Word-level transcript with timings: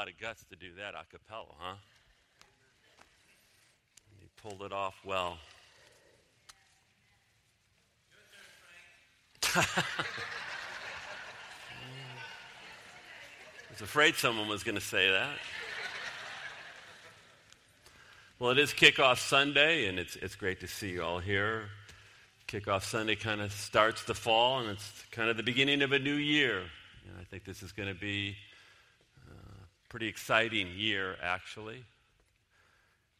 lot 0.00 0.08
of 0.08 0.18
guts 0.18 0.42
to 0.48 0.56
do 0.56 0.68
that 0.78 0.94
a 0.94 1.04
cappella, 1.10 1.52
huh? 1.58 1.74
He 4.18 4.28
pulled 4.40 4.62
it 4.62 4.72
off 4.72 4.94
well. 5.04 5.36
I 9.54 9.60
was 13.70 13.82
afraid 13.82 14.14
someone 14.14 14.48
was 14.48 14.62
going 14.62 14.76
to 14.76 14.80
say 14.80 15.10
that. 15.10 15.36
Well, 18.38 18.52
it 18.52 18.58
is 18.58 18.72
kickoff 18.72 19.18
Sunday, 19.18 19.86
and 19.86 19.98
it's, 19.98 20.16
it's 20.16 20.34
great 20.34 20.60
to 20.60 20.66
see 20.66 20.92
you 20.92 21.02
all 21.02 21.18
here. 21.18 21.64
Kickoff 22.48 22.84
Sunday 22.84 23.16
kind 23.16 23.42
of 23.42 23.52
starts 23.52 24.04
the 24.04 24.14
fall, 24.14 24.60
and 24.60 24.70
it's 24.70 25.04
kind 25.10 25.28
of 25.28 25.36
the 25.36 25.42
beginning 25.42 25.82
of 25.82 25.92
a 25.92 25.98
new 25.98 26.14
year. 26.14 26.60
And 27.06 27.18
I 27.20 27.24
think 27.24 27.44
this 27.44 27.62
is 27.62 27.72
going 27.72 27.92
to 27.92 28.00
be 28.00 28.34
pretty 29.90 30.06
exciting 30.06 30.68
year, 30.74 31.16
actually. 31.20 31.84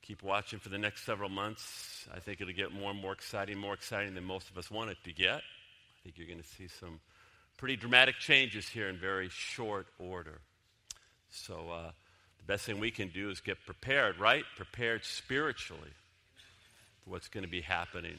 Keep 0.02 0.23
watching 0.23 0.60
for 0.60 0.70
the 0.70 0.79
next 0.79 1.05
several 1.05 1.29
months. 1.29 2.06
I 2.15 2.20
think 2.20 2.41
it'll 2.41 2.55
get 2.55 2.73
more 2.73 2.93
and 2.93 3.01
more 3.01 3.12
exciting, 3.12 3.59
more 3.59 3.74
exciting 3.74 4.15
than 4.15 4.24
most 4.24 4.48
of 4.48 4.56
us 4.56 4.70
want 4.70 4.88
it 4.88 4.96
to 5.05 5.12
get. 5.12 5.34
I 5.34 5.98
think 6.05 6.16
you're 6.16 6.29
going 6.29 6.41
to 6.41 6.46
see 6.46 6.69
some 6.69 7.01
pretty 7.59 7.77
dramatic 7.77 8.19
changes 8.19 8.69
here 8.69 8.88
in 8.88 8.96
very 8.96 9.29
short 9.29 9.88
order. 9.98 10.38
So, 11.29 11.70
uh, 11.70 11.91
the 12.38 12.45
best 12.45 12.65
thing 12.65 12.80
we 12.80 12.91
can 12.91 13.09
do 13.09 13.30
is 13.30 13.41
get 13.41 13.59
prepared, 13.66 14.18
right? 14.18 14.45
Prepared 14.57 15.05
spiritually 15.05 15.91
for 17.05 17.10
what's 17.10 17.29
going 17.29 17.45
to 17.45 17.51
be 17.51 17.60
happening. 17.60 18.16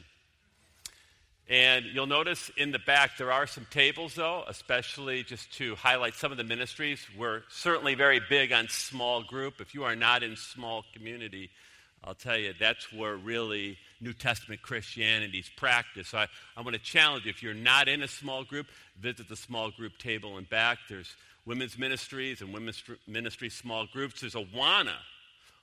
And 1.48 1.84
you'll 1.86 2.06
notice 2.06 2.50
in 2.56 2.70
the 2.70 2.78
back 2.78 3.18
there 3.18 3.32
are 3.32 3.46
some 3.46 3.66
tables, 3.70 4.14
though, 4.14 4.44
especially 4.48 5.22
just 5.22 5.52
to 5.54 5.74
highlight 5.74 6.14
some 6.14 6.32
of 6.32 6.38
the 6.38 6.44
ministries. 6.44 7.04
We're 7.18 7.42
certainly 7.50 7.94
very 7.94 8.20
big 8.28 8.52
on 8.52 8.68
small 8.68 9.22
group. 9.22 9.60
If 9.60 9.74
you 9.74 9.84
are 9.84 9.96
not 9.96 10.22
in 10.22 10.36
small 10.36 10.84
community, 10.94 11.50
I'll 12.04 12.14
tell 12.14 12.38
you, 12.38 12.54
that's 12.58 12.92
where 12.92 13.16
really 13.16 13.76
New 14.00 14.12
Testament 14.12 14.62
Christianity 14.62 15.38
is 15.38 15.48
practiced. 15.56 16.10
So 16.10 16.18
I, 16.18 16.28
I 16.56 16.62
want 16.62 16.74
to 16.74 16.82
challenge 16.82 17.24
you 17.24 17.30
if 17.30 17.42
you're 17.42 17.54
not 17.54 17.88
in 17.88 18.02
a 18.02 18.08
small 18.08 18.44
group, 18.44 18.66
visit 19.00 19.28
the 19.28 19.36
small 19.36 19.70
group 19.70 19.98
table 19.98 20.38
in 20.38 20.44
back. 20.44 20.78
There's 20.88 21.14
women's 21.44 21.78
ministries 21.78 22.40
and 22.40 22.52
women's 22.52 22.82
ministry 23.06 23.50
small 23.50 23.86
groups. 23.86 24.20
There's 24.20 24.34
Awana. 24.34 24.94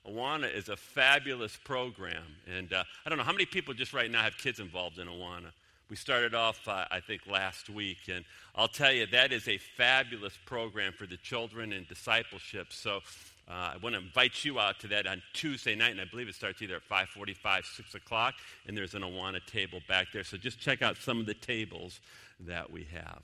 Awana 0.08 0.54
is 0.54 0.68
a 0.68 0.76
fabulous 0.76 1.58
program. 1.64 2.24
And 2.56 2.72
uh, 2.72 2.84
I 3.04 3.08
don't 3.08 3.18
know 3.18 3.24
how 3.24 3.32
many 3.32 3.46
people 3.46 3.74
just 3.74 3.92
right 3.92 4.10
now 4.10 4.22
have 4.22 4.38
kids 4.38 4.60
involved 4.60 4.98
in 4.98 5.08
Awana. 5.08 5.52
We 5.90 5.96
started 5.96 6.36
off, 6.36 6.68
uh, 6.68 6.84
I 6.88 7.00
think, 7.00 7.26
last 7.26 7.68
week. 7.68 7.98
And 8.08 8.24
I'll 8.54 8.68
tell 8.68 8.92
you, 8.92 9.06
that 9.06 9.32
is 9.32 9.48
a 9.48 9.58
fabulous 9.58 10.38
program 10.46 10.92
for 10.92 11.04
the 11.04 11.16
children 11.16 11.72
and 11.72 11.86
discipleship. 11.88 12.68
So 12.72 13.00
uh, 13.48 13.72
I 13.74 13.76
want 13.82 13.96
to 13.96 14.00
invite 14.00 14.44
you 14.44 14.60
out 14.60 14.78
to 14.80 14.88
that 14.88 15.08
on 15.08 15.20
Tuesday 15.32 15.74
night, 15.74 15.90
and 15.90 16.00
I 16.00 16.04
believe 16.04 16.28
it 16.28 16.36
starts 16.36 16.62
either 16.62 16.76
at 16.76 16.88
5:45, 16.88 17.64
6 17.76 17.94
o'clock, 17.96 18.34
and 18.68 18.76
there's 18.76 18.94
an 18.94 19.02
Awana 19.02 19.44
table 19.44 19.80
back 19.88 20.06
there. 20.12 20.22
So 20.22 20.36
just 20.36 20.60
check 20.60 20.80
out 20.80 20.96
some 20.96 21.18
of 21.18 21.26
the 21.26 21.34
tables 21.34 21.98
that 22.46 22.70
we 22.70 22.86
have. 22.92 23.22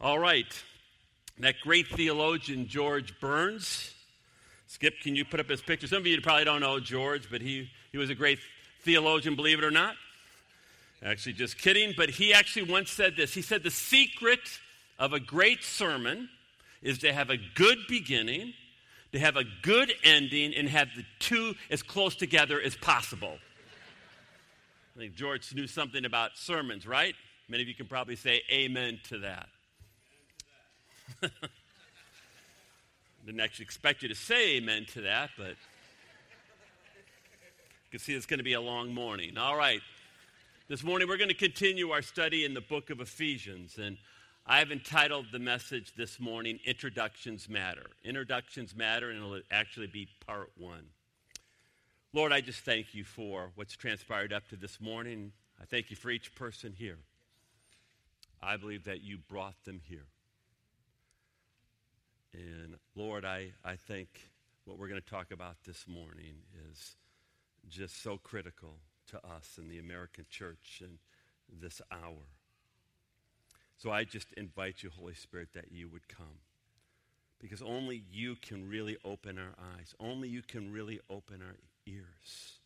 All 0.00 0.18
right, 0.18 0.46
that 1.40 1.56
great 1.62 1.88
theologian, 1.88 2.66
George 2.66 3.20
Burns. 3.20 3.94
Skip, 4.68 4.94
can 5.02 5.14
you 5.14 5.26
put 5.26 5.40
up 5.40 5.50
his 5.50 5.60
picture? 5.60 5.86
Some 5.86 5.98
of 5.98 6.06
you 6.06 6.18
probably 6.22 6.44
don't 6.44 6.60
know 6.60 6.80
George, 6.80 7.30
but 7.30 7.42
he, 7.42 7.70
he 7.92 7.98
was 7.98 8.08
a 8.08 8.14
great 8.14 8.38
theologian, 8.82 9.34
believe 9.34 9.58
it 9.58 9.64
or 9.64 9.70
not. 9.70 9.94
Actually, 11.02 11.34
just 11.34 11.58
kidding, 11.58 11.94
but 11.96 12.10
he 12.10 12.34
actually 12.34 12.70
once 12.70 12.90
said 12.90 13.16
this. 13.16 13.32
He 13.32 13.42
said, 13.42 13.62
The 13.62 13.70
secret 13.70 14.40
of 14.98 15.12
a 15.12 15.20
great 15.20 15.62
sermon 15.62 16.28
is 16.82 16.98
to 16.98 17.12
have 17.12 17.30
a 17.30 17.36
good 17.54 17.78
beginning, 17.88 18.52
to 19.12 19.18
have 19.18 19.36
a 19.36 19.44
good 19.62 19.92
ending, 20.02 20.54
and 20.54 20.68
have 20.68 20.88
the 20.96 21.04
two 21.20 21.54
as 21.70 21.82
close 21.82 22.16
together 22.16 22.60
as 22.60 22.74
possible. 22.76 23.38
I 24.96 24.98
think 24.98 25.14
George 25.14 25.54
knew 25.54 25.68
something 25.68 26.04
about 26.04 26.36
sermons, 26.36 26.84
right? 26.84 27.14
Many 27.48 27.62
of 27.62 27.68
you 27.68 27.74
can 27.74 27.86
probably 27.86 28.16
say 28.16 28.42
amen 28.50 28.98
to 29.04 29.18
that. 29.18 29.48
Didn't 33.24 33.40
actually 33.40 33.64
expect 33.64 34.02
you 34.02 34.08
to 34.08 34.14
say 34.16 34.56
amen 34.56 34.86
to 34.94 35.02
that, 35.02 35.30
but 35.38 35.50
you 35.50 35.54
can 37.92 38.00
see 38.00 38.14
it's 38.14 38.26
going 38.26 38.38
to 38.38 38.44
be 38.44 38.54
a 38.54 38.60
long 38.60 38.92
morning. 38.92 39.38
All 39.38 39.56
right. 39.56 39.80
This 40.68 40.84
morning 40.84 41.08
we're 41.08 41.16
going 41.16 41.30
to 41.30 41.34
continue 41.34 41.92
our 41.92 42.02
study 42.02 42.44
in 42.44 42.52
the 42.52 42.60
book 42.60 42.90
of 42.90 43.00
Ephesians, 43.00 43.78
and 43.78 43.96
I 44.44 44.58
have 44.58 44.70
entitled 44.70 45.28
the 45.32 45.38
message 45.38 45.94
this 45.96 46.20
morning, 46.20 46.58
Introductions 46.66 47.48
Matter. 47.48 47.86
Introductions 48.04 48.76
Matter, 48.76 49.08
and 49.08 49.18
it'll 49.18 49.40
actually 49.50 49.86
be 49.86 50.08
part 50.26 50.50
one. 50.58 50.84
Lord, 52.12 52.34
I 52.34 52.42
just 52.42 52.66
thank 52.66 52.94
you 52.94 53.02
for 53.02 53.50
what's 53.54 53.78
transpired 53.78 54.30
up 54.30 54.46
to 54.48 54.56
this 54.56 54.78
morning. 54.78 55.32
I 55.58 55.64
thank 55.64 55.88
you 55.88 55.96
for 55.96 56.10
each 56.10 56.34
person 56.34 56.74
here. 56.76 56.98
I 58.42 58.58
believe 58.58 58.84
that 58.84 59.00
you 59.00 59.16
brought 59.16 59.64
them 59.64 59.80
here. 59.82 60.08
And 62.34 62.74
Lord, 62.94 63.24
I, 63.24 63.52
I 63.64 63.76
think 63.76 64.08
what 64.66 64.78
we're 64.78 64.88
going 64.88 65.00
to 65.00 65.10
talk 65.10 65.30
about 65.30 65.56
this 65.64 65.86
morning 65.88 66.34
is 66.70 66.94
just 67.70 68.02
so 68.02 68.18
critical 68.18 68.74
to 69.10 69.16
us 69.18 69.58
in 69.58 69.68
the 69.68 69.78
American 69.78 70.26
church 70.30 70.82
in 70.82 70.98
this 71.60 71.80
hour. 71.90 72.26
So 73.78 73.90
I 73.90 74.04
just 74.04 74.32
invite 74.32 74.82
you, 74.82 74.90
Holy 74.90 75.14
Spirit, 75.14 75.48
that 75.54 75.70
you 75.70 75.88
would 75.88 76.08
come. 76.08 76.40
Because 77.40 77.62
only 77.62 78.02
you 78.10 78.34
can 78.34 78.68
really 78.68 78.96
open 79.04 79.38
our 79.38 79.54
eyes, 79.76 79.94
only 80.00 80.28
you 80.28 80.42
can 80.42 80.72
really 80.72 80.98
open 81.08 81.40
our 81.40 81.54
ears. 81.86 82.58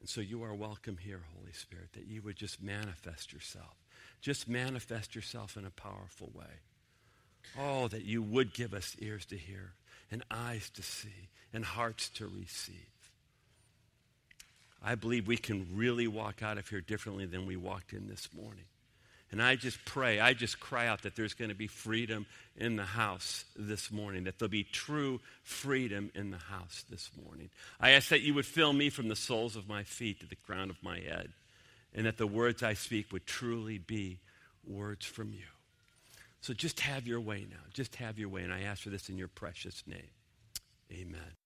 And 0.00 0.08
so 0.08 0.20
you 0.20 0.42
are 0.42 0.54
welcome 0.54 0.98
here, 0.98 1.22
Holy 1.36 1.52
Spirit, 1.52 1.92
that 1.94 2.06
you 2.06 2.22
would 2.22 2.36
just 2.36 2.62
manifest 2.62 3.32
yourself. 3.32 3.76
Just 4.20 4.48
manifest 4.48 5.14
yourself 5.14 5.56
in 5.56 5.64
a 5.64 5.70
powerful 5.70 6.30
way. 6.34 6.60
Oh, 7.58 7.88
that 7.88 8.04
you 8.04 8.22
would 8.22 8.52
give 8.52 8.74
us 8.74 8.96
ears 8.98 9.24
to 9.26 9.36
hear 9.36 9.72
and 10.10 10.24
eyes 10.30 10.70
to 10.70 10.82
see 10.82 11.28
and 11.52 11.64
hearts 11.64 12.08
to 12.10 12.26
receive. 12.26 12.95
I 14.82 14.94
believe 14.94 15.26
we 15.26 15.36
can 15.36 15.66
really 15.74 16.06
walk 16.06 16.42
out 16.42 16.58
of 16.58 16.68
here 16.68 16.80
differently 16.80 17.26
than 17.26 17.46
we 17.46 17.56
walked 17.56 17.92
in 17.92 18.08
this 18.08 18.28
morning. 18.34 18.64
And 19.32 19.42
I 19.42 19.56
just 19.56 19.84
pray, 19.84 20.20
I 20.20 20.34
just 20.34 20.60
cry 20.60 20.86
out 20.86 21.02
that 21.02 21.16
there's 21.16 21.34
going 21.34 21.48
to 21.48 21.56
be 21.56 21.66
freedom 21.66 22.26
in 22.56 22.76
the 22.76 22.84
house 22.84 23.44
this 23.56 23.90
morning, 23.90 24.24
that 24.24 24.38
there'll 24.38 24.50
be 24.50 24.62
true 24.62 25.20
freedom 25.42 26.12
in 26.14 26.30
the 26.30 26.38
house 26.38 26.84
this 26.88 27.10
morning. 27.24 27.50
I 27.80 27.90
ask 27.90 28.10
that 28.10 28.20
you 28.20 28.34
would 28.34 28.46
fill 28.46 28.72
me 28.72 28.88
from 28.88 29.08
the 29.08 29.16
soles 29.16 29.56
of 29.56 29.68
my 29.68 29.82
feet 29.82 30.20
to 30.20 30.26
the 30.26 30.36
crown 30.36 30.70
of 30.70 30.80
my 30.80 31.00
head, 31.00 31.30
and 31.92 32.06
that 32.06 32.18
the 32.18 32.26
words 32.26 32.62
I 32.62 32.74
speak 32.74 33.12
would 33.12 33.26
truly 33.26 33.78
be 33.78 34.20
words 34.64 35.04
from 35.04 35.32
you. 35.32 35.46
So 36.40 36.54
just 36.54 36.78
have 36.80 37.08
your 37.08 37.20
way 37.20 37.46
now. 37.50 37.56
Just 37.74 37.96
have 37.96 38.20
your 38.20 38.28
way. 38.28 38.42
And 38.42 38.52
I 38.52 38.62
ask 38.62 38.82
for 38.82 38.90
this 38.90 39.08
in 39.08 39.18
your 39.18 39.28
precious 39.28 39.82
name. 39.88 40.10
Amen. 40.92 41.45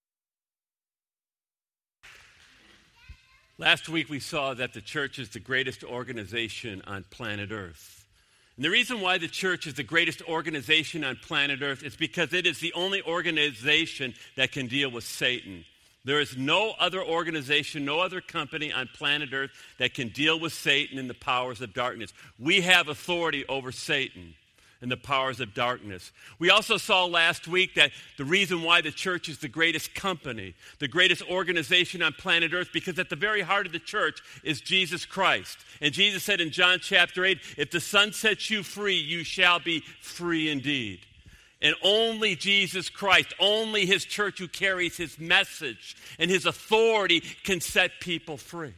Last 3.61 3.87
week 3.87 4.09
we 4.09 4.19
saw 4.19 4.55
that 4.55 4.73
the 4.73 4.81
church 4.81 5.19
is 5.19 5.29
the 5.29 5.39
greatest 5.39 5.83
organization 5.83 6.81
on 6.87 7.03
planet 7.11 7.51
Earth. 7.51 8.07
And 8.55 8.65
the 8.65 8.71
reason 8.71 9.01
why 9.01 9.19
the 9.19 9.27
church 9.27 9.67
is 9.67 9.75
the 9.75 9.83
greatest 9.83 10.23
organization 10.27 11.03
on 11.03 11.17
planet 11.17 11.61
Earth 11.61 11.83
is 11.83 11.95
because 11.95 12.33
it 12.33 12.47
is 12.47 12.57
the 12.57 12.73
only 12.73 13.03
organization 13.03 14.15
that 14.35 14.51
can 14.51 14.65
deal 14.65 14.89
with 14.89 15.03
Satan. 15.03 15.63
There 16.03 16.19
is 16.19 16.35
no 16.35 16.73
other 16.79 17.03
organization, 17.03 17.85
no 17.85 17.99
other 17.99 18.19
company 18.19 18.73
on 18.73 18.89
planet 18.95 19.31
Earth 19.31 19.51
that 19.77 19.93
can 19.93 20.07
deal 20.07 20.39
with 20.39 20.53
Satan 20.53 20.97
and 20.97 21.07
the 21.07 21.13
powers 21.13 21.61
of 21.61 21.71
darkness. 21.71 22.13
We 22.39 22.61
have 22.61 22.87
authority 22.87 23.45
over 23.47 23.71
Satan 23.71 24.33
and 24.81 24.91
the 24.91 24.97
powers 24.97 25.39
of 25.39 25.53
darkness. 25.53 26.11
We 26.39 26.49
also 26.49 26.77
saw 26.77 27.05
last 27.05 27.47
week 27.47 27.75
that 27.75 27.91
the 28.17 28.25
reason 28.25 28.63
why 28.63 28.81
the 28.81 28.91
church 28.91 29.29
is 29.29 29.37
the 29.37 29.47
greatest 29.47 29.93
company, 29.93 30.55
the 30.79 30.87
greatest 30.87 31.21
organization 31.29 32.01
on 32.01 32.13
planet 32.13 32.53
Earth, 32.53 32.69
because 32.73 32.97
at 32.97 33.09
the 33.09 33.15
very 33.15 33.41
heart 33.41 33.67
of 33.67 33.71
the 33.71 33.79
church 33.79 34.21
is 34.43 34.59
Jesus 34.59 35.05
Christ. 35.05 35.57
And 35.81 35.93
Jesus 35.93 36.23
said 36.23 36.41
in 36.41 36.51
John 36.51 36.79
chapter 36.81 37.23
8, 37.23 37.37
If 37.57 37.71
the 37.71 37.79
Son 37.79 38.11
sets 38.11 38.49
you 38.49 38.63
free, 38.63 38.97
you 38.97 39.23
shall 39.23 39.59
be 39.59 39.83
free 40.01 40.49
indeed. 40.49 41.01
And 41.61 41.75
only 41.83 42.35
Jesus 42.35 42.89
Christ, 42.89 43.35
only 43.39 43.85
His 43.85 44.03
church 44.03 44.39
who 44.39 44.47
carries 44.47 44.97
His 44.97 45.19
message 45.19 45.95
and 46.17 46.31
His 46.31 46.47
authority 46.47 47.19
can 47.19 47.61
set 47.61 47.99
people 47.99 48.37
free. 48.37 48.73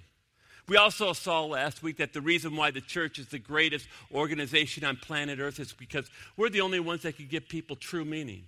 We 0.68 0.78
also 0.78 1.12
saw 1.14 1.44
last 1.44 1.84
week 1.84 1.98
that 1.98 2.14
the 2.14 2.22
reason 2.22 2.56
why 2.56 2.72
the 2.72 2.82
church 2.82 3.20
is 3.20 3.28
the 3.28 3.40
greatest 3.40 3.88
organization 4.14 4.86
on 4.86 4.96
planet 4.96 5.40
Earth 5.40 5.60
is 5.60 5.74
because 5.74 6.10
we're 6.38 6.50
the 6.50 6.62
only 6.62 6.80
ones 6.80 7.02
that 7.02 7.18
can 7.18 7.28
give 7.28 7.50
people 7.50 7.76
true 7.76 8.06
meaning 8.06 8.46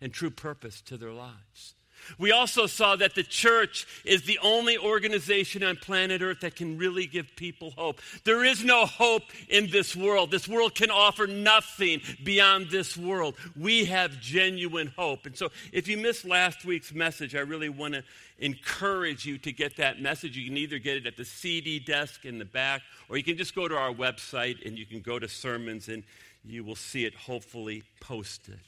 and 0.00 0.12
true 0.12 0.30
purpose 0.30 0.80
to 0.82 0.96
their 0.96 1.12
lives. 1.12 1.74
We 2.18 2.32
also 2.32 2.66
saw 2.66 2.96
that 2.96 3.14
the 3.14 3.22
church 3.22 3.86
is 4.04 4.22
the 4.22 4.38
only 4.42 4.78
organization 4.78 5.62
on 5.62 5.76
planet 5.76 6.22
Earth 6.22 6.40
that 6.40 6.56
can 6.56 6.78
really 6.78 7.06
give 7.06 7.34
people 7.36 7.72
hope. 7.76 8.00
There 8.24 8.44
is 8.44 8.64
no 8.64 8.86
hope 8.86 9.24
in 9.48 9.70
this 9.70 9.94
world. 9.96 10.30
This 10.30 10.48
world 10.48 10.74
can 10.74 10.90
offer 10.90 11.26
nothing 11.26 12.00
beyond 12.24 12.70
this 12.70 12.96
world. 12.96 13.36
We 13.56 13.86
have 13.86 14.20
genuine 14.20 14.92
hope. 14.96 15.26
And 15.26 15.36
so, 15.36 15.50
if 15.72 15.88
you 15.88 15.96
missed 15.96 16.24
last 16.24 16.64
week's 16.64 16.92
message, 16.92 17.34
I 17.34 17.40
really 17.40 17.68
want 17.68 17.94
to 17.94 18.02
encourage 18.38 19.24
you 19.24 19.38
to 19.38 19.52
get 19.52 19.76
that 19.76 20.00
message. 20.00 20.36
You 20.36 20.46
can 20.46 20.56
either 20.56 20.78
get 20.78 20.96
it 20.96 21.06
at 21.06 21.16
the 21.16 21.24
CD 21.24 21.78
desk 21.78 22.24
in 22.24 22.38
the 22.38 22.44
back, 22.44 22.82
or 23.08 23.16
you 23.16 23.24
can 23.24 23.36
just 23.36 23.54
go 23.54 23.68
to 23.68 23.76
our 23.76 23.92
website 23.92 24.64
and 24.66 24.78
you 24.78 24.86
can 24.86 25.00
go 25.00 25.18
to 25.18 25.28
sermons 25.28 25.88
and 25.88 26.02
you 26.44 26.64
will 26.64 26.76
see 26.76 27.04
it 27.04 27.14
hopefully 27.14 27.82
posted. 28.00 28.60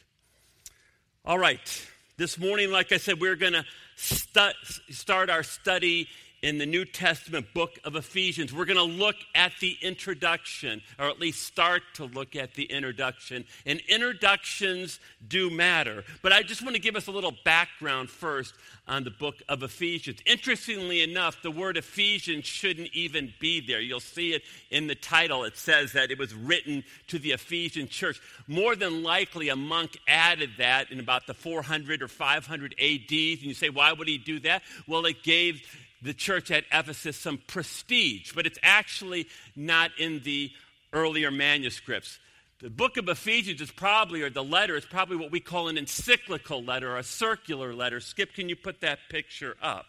All 1.24 1.38
right. 1.38 1.86
This 2.18 2.36
morning, 2.36 2.72
like 2.72 2.90
I 2.90 2.96
said, 2.96 3.20
we're 3.20 3.36
going 3.36 3.52
to 3.52 3.64
stu- 3.94 4.50
start 4.90 5.30
our 5.30 5.44
study 5.44 6.08
in 6.42 6.58
the 6.58 6.66
New 6.66 6.84
Testament 6.84 7.52
book 7.52 7.78
of 7.84 7.96
Ephesians. 7.96 8.52
We're 8.52 8.64
going 8.64 8.76
to 8.76 8.82
look 8.82 9.16
at 9.34 9.52
the 9.60 9.76
introduction, 9.82 10.82
or 10.98 11.06
at 11.06 11.18
least 11.18 11.42
start 11.42 11.82
to 11.94 12.04
look 12.04 12.36
at 12.36 12.54
the 12.54 12.64
introduction. 12.64 13.44
And 13.66 13.80
introductions 13.88 15.00
do 15.26 15.50
matter. 15.50 16.04
But 16.22 16.32
I 16.32 16.42
just 16.42 16.62
want 16.62 16.76
to 16.76 16.80
give 16.80 16.96
us 16.96 17.08
a 17.08 17.10
little 17.10 17.34
background 17.44 18.08
first 18.10 18.54
on 18.86 19.04
the 19.04 19.10
book 19.10 19.36
of 19.48 19.62
Ephesians. 19.62 20.20
Interestingly 20.26 21.02
enough, 21.02 21.42
the 21.42 21.50
word 21.50 21.76
Ephesians 21.76 22.46
shouldn't 22.46 22.88
even 22.94 23.34
be 23.40 23.60
there. 23.60 23.80
You'll 23.80 24.00
see 24.00 24.32
it 24.32 24.42
in 24.70 24.86
the 24.86 24.94
title. 24.94 25.44
It 25.44 25.56
says 25.56 25.92
that 25.92 26.10
it 26.10 26.18
was 26.18 26.34
written 26.34 26.84
to 27.08 27.18
the 27.18 27.32
Ephesian 27.32 27.88
church. 27.88 28.20
More 28.46 28.76
than 28.76 29.02
likely, 29.02 29.48
a 29.48 29.56
monk 29.56 29.98
added 30.06 30.50
that 30.58 30.90
in 30.90 31.00
about 31.00 31.26
the 31.26 31.34
400 31.34 32.02
or 32.02 32.08
500 32.08 32.74
AD. 32.78 33.10
And 33.10 33.42
you 33.42 33.54
say, 33.54 33.70
why 33.70 33.92
would 33.92 34.08
he 34.08 34.18
do 34.18 34.40
that? 34.40 34.62
Well, 34.86 35.04
it 35.04 35.22
gave 35.22 35.62
the 36.02 36.14
church 36.14 36.50
at 36.50 36.64
Ephesus 36.72 37.16
some 37.16 37.38
prestige, 37.46 38.32
but 38.32 38.46
it's 38.46 38.58
actually 38.62 39.26
not 39.56 39.90
in 39.98 40.20
the 40.24 40.50
earlier 40.92 41.30
manuscripts. 41.30 42.18
The 42.60 42.70
book 42.70 42.96
of 42.96 43.08
Ephesians 43.08 43.60
is 43.60 43.70
probably, 43.70 44.22
or 44.22 44.30
the 44.30 44.42
letter 44.42 44.76
is 44.76 44.84
probably 44.84 45.16
what 45.16 45.30
we 45.30 45.40
call 45.40 45.68
an 45.68 45.78
encyclical 45.78 46.62
letter, 46.62 46.92
or 46.92 46.98
a 46.98 47.04
circular 47.04 47.72
letter. 47.72 48.00
Skip, 48.00 48.34
can 48.34 48.48
you 48.48 48.56
put 48.56 48.80
that 48.80 48.98
picture 49.08 49.56
up? 49.62 49.86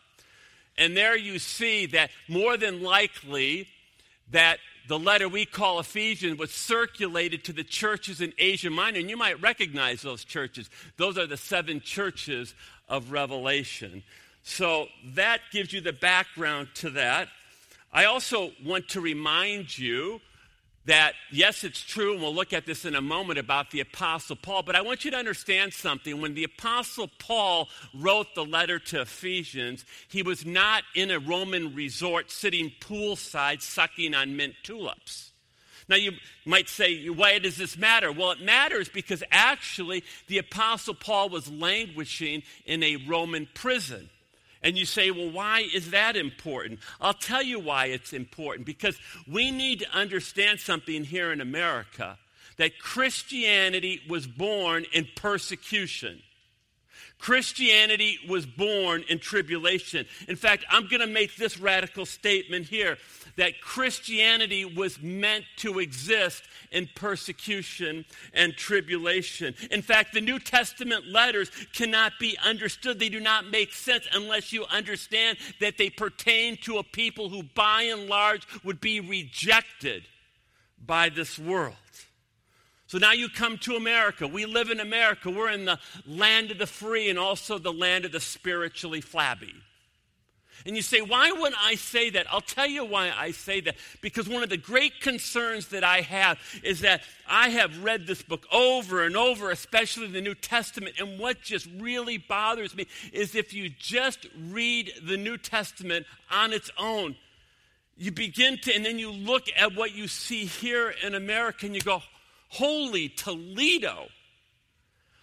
And 0.78 0.96
there 0.96 1.18
you 1.18 1.40
see 1.40 1.88
that 1.88 2.12
more 2.28 2.58
than 2.58 2.84
likely 2.84 3.68
that 4.32 4.60
the 4.88 5.00
letter 5.00 5.28
we 5.28 5.46
call 5.46 5.80
Ephesians 5.80 6.38
was 6.38 6.52
circulated 6.52 7.44
to 7.46 7.54
the 7.54 7.64
churches 7.64 8.22
in 8.22 8.34
Asia 8.38 8.70
Minor. 8.70 9.00
And 9.00 9.10
you 9.10 9.18
might 9.18 9.42
recognize 9.42 10.02
those 10.02 10.24
churches. 10.24 10.70
Those 10.98 11.18
are 11.18 11.28
the 11.28 11.38
seven 11.38 11.82
churches 11.82 12.54
of 12.88 13.12
Revelation. 13.12 14.04
So 14.50 14.88
that 15.14 15.42
gives 15.52 15.72
you 15.72 15.80
the 15.80 15.94
background 15.94 16.70
to 16.76 16.90
that. 16.92 17.28
I 17.94 18.06
also 18.06 18.52
want 18.66 18.90
to 18.90 19.00
remind 19.00 19.78
you 19.78 20.22
that, 20.86 21.14
yes, 21.32 21.64
it's 21.64 21.80
true, 21.80 22.14
and 22.14 22.22
we'll 22.22 22.34
look 22.34 22.52
at 22.52 22.66
this 22.66 22.84
in 22.84 22.96
a 22.96 23.02
moment 23.02 23.38
about 23.38 23.70
the 23.70 23.80
Apostle 23.80 24.36
Paul, 24.36 24.64
but 24.64 24.76
I 24.76 24.82
want 24.82 25.06
you 25.06 25.12
to 25.12 25.18
understand 25.18 25.72
something. 25.72 26.20
When 26.20 26.34
the 26.34 26.46
Apostle 26.46 27.12
Paul 27.20 27.70
wrote 27.94 28.34
the 28.34 28.44
letter 28.44 28.80
to 28.80 29.02
Ephesians, 29.02 29.86
he 30.08 30.24
was 30.24 30.48
not 30.48 30.82
in 30.96 31.12
a 31.12 31.20
Roman 31.20 31.76
resort 31.76 32.32
sitting 32.32 32.72
poolside 32.82 33.62
sucking 33.62 34.16
on 34.16 34.36
mint 34.36 34.56
juleps. 34.64 35.32
Now, 35.88 35.98
you 35.98 36.14
might 36.44 36.70
say, 36.70 37.08
why 37.08 37.38
does 37.38 37.58
this 37.58 37.78
matter? 37.78 38.12
Well, 38.12 38.32
it 38.32 38.42
matters 38.42 38.90
because 38.90 39.24
actually 39.30 40.04
the 40.26 40.40
Apostle 40.40 40.96
Paul 40.96 41.30
was 41.30 41.52
languishing 41.52 42.42
in 42.66 42.82
a 42.82 42.96
Roman 42.96 43.48
prison. 43.54 44.10
And 44.62 44.78
you 44.78 44.86
say, 44.86 45.10
well, 45.12 45.32
why 45.32 45.68
is 45.74 45.92
that 45.92 46.16
important? 46.18 46.80
I'll 47.00 47.14
tell 47.14 47.42
you 47.42 47.60
why 47.60 47.86
it's 47.86 48.12
important. 48.12 48.66
Because 48.66 48.98
we 49.28 49.52
need 49.52 49.80
to 49.80 49.92
understand 49.92 50.60
something 50.60 51.06
here 51.06 51.32
in 51.32 51.40
America 51.40 52.18
that 52.58 52.78
Christianity 52.78 54.02
was 54.10 54.28
born 54.28 54.86
in 54.92 55.08
persecution. 55.16 56.22
Christianity 57.20 58.18
was 58.30 58.46
born 58.46 59.04
in 59.10 59.20
tribulation. 59.20 60.06
In 60.30 60.38
fact, 60.38 60.66
I'm 60.70 60.88
going 60.88 61.02
to 61.02 61.08
make 61.08 61.36
this 61.36 61.60
radical 61.60 62.06
statement 62.06 62.68
here 62.68 62.98
that 63.36 63.60
Christianity 63.62 64.64
was 64.64 65.02
meant 65.02 65.44
to 65.58 65.80
exist 65.80 66.44
in 66.72 66.88
persecution 66.96 68.06
and 68.34 68.56
tribulation. 68.56 69.54
In 69.70 69.82
fact, 69.82 70.14
the 70.14 70.22
New 70.22 70.40
Testament 70.40 71.08
letters 71.08 71.52
cannot 71.74 72.14
be 72.20 72.38
understood. 72.44 73.00
They 73.00 73.10
do 73.10 73.20
not 73.20 73.52
make 73.52 73.74
sense 73.74 74.08
unless 74.14 74.54
you 74.54 74.66
understand 74.66 75.38
that 75.60 75.78
they 75.78 75.90
pertain 75.90 76.58
to 76.64 76.78
a 76.78 76.84
people 76.84 77.30
who, 77.30 77.44
by 77.44 77.84
and 77.84 78.08
large, 78.08 78.48
would 78.64 78.80
be 78.80 79.02
rejected 79.02 80.04
by 80.86 81.10
this 81.10 81.38
world. 81.38 81.76
So 82.90 82.98
now 82.98 83.12
you 83.12 83.30
come 83.30 83.60
to 83.60 83.76
America. 83.76 84.28
We 84.28 84.48
live 84.48 84.72
in 84.72 84.80
America. 84.80 85.30
We're 85.30 85.52
in 85.52 85.66
the 85.66 85.78
land 86.08 86.50
of 86.50 86.58
the 86.58 86.66
free 86.66 87.08
and 87.08 87.20
also 87.20 87.60
the 87.60 87.72
land 87.72 88.04
of 88.04 88.12
the 88.12 88.20
spiritually 88.20 89.00
flabby. 89.00 89.54
And 90.66 90.76
you 90.76 90.82
say, 90.82 91.00
why 91.00 91.32
would 91.32 91.54
I 91.56 91.76
say 91.76 92.10
that? 92.10 92.26
I'll 92.34 92.42
tell 92.42 92.66
you 92.66 92.84
why 92.84 93.12
I 93.16 93.30
say 93.30 93.62
that. 93.62 93.76
Because 94.02 94.28
one 94.28 94.42
of 94.42 94.50
the 94.50 94.58
great 94.58 95.02
concerns 95.02 95.68
that 95.68 95.84
I 95.84 96.02
have 96.02 96.40
is 96.64 96.82
that 96.82 97.04
I 97.28 97.50
have 97.50 97.84
read 97.84 98.08
this 98.08 98.24
book 98.24 98.48
over 98.52 99.04
and 99.04 99.16
over, 99.16 99.52
especially 99.52 100.08
the 100.08 100.20
New 100.20 100.34
Testament. 100.34 100.96
And 101.00 101.20
what 101.20 101.44
just 101.44 101.68
really 101.78 102.18
bothers 102.18 102.76
me 102.76 102.88
is 103.14 103.36
if 103.36 103.54
you 103.54 103.70
just 103.70 104.26
read 104.50 104.94
the 105.04 105.16
New 105.16 105.38
Testament 105.38 106.08
on 106.32 106.54
its 106.54 106.72
own, 106.76 107.18
you 107.98 108.12
begin 108.12 108.58
to, 108.64 108.74
and 108.74 108.84
then 108.84 108.98
you 108.98 109.12
look 109.12 109.44
at 109.56 109.76
what 109.76 109.94
you 109.94 110.08
see 110.08 110.46
here 110.46 110.92
in 111.04 111.14
America 111.14 111.68
and 111.68 111.76
you 111.76 111.82
go, 111.82 112.02
holy 112.50 113.10
Toledo. 113.10 114.08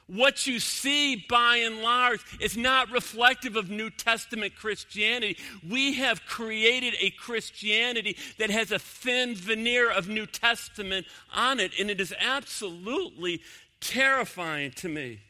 What 0.08 0.46
you 0.46 0.60
see 0.60 1.16
by 1.28 1.56
and 1.56 1.82
large 1.82 2.20
is 2.40 2.56
not 2.56 2.92
reflective 2.92 3.56
of 3.56 3.70
New 3.70 3.90
Testament 3.90 4.54
Christianity. 4.54 5.36
We 5.68 5.94
have 5.94 6.24
created 6.26 6.94
a 7.00 7.10
Christianity 7.10 8.16
that 8.38 8.50
has 8.50 8.70
a 8.70 8.78
thin 8.78 9.34
veneer 9.34 9.90
of 9.90 10.08
New 10.08 10.26
Testament 10.26 11.06
on 11.34 11.58
it, 11.58 11.72
and 11.80 11.90
it 11.90 12.00
is 12.00 12.14
absolutely 12.20 13.42
terrifying 13.80 14.70
to 14.72 14.88
me. 14.88 15.20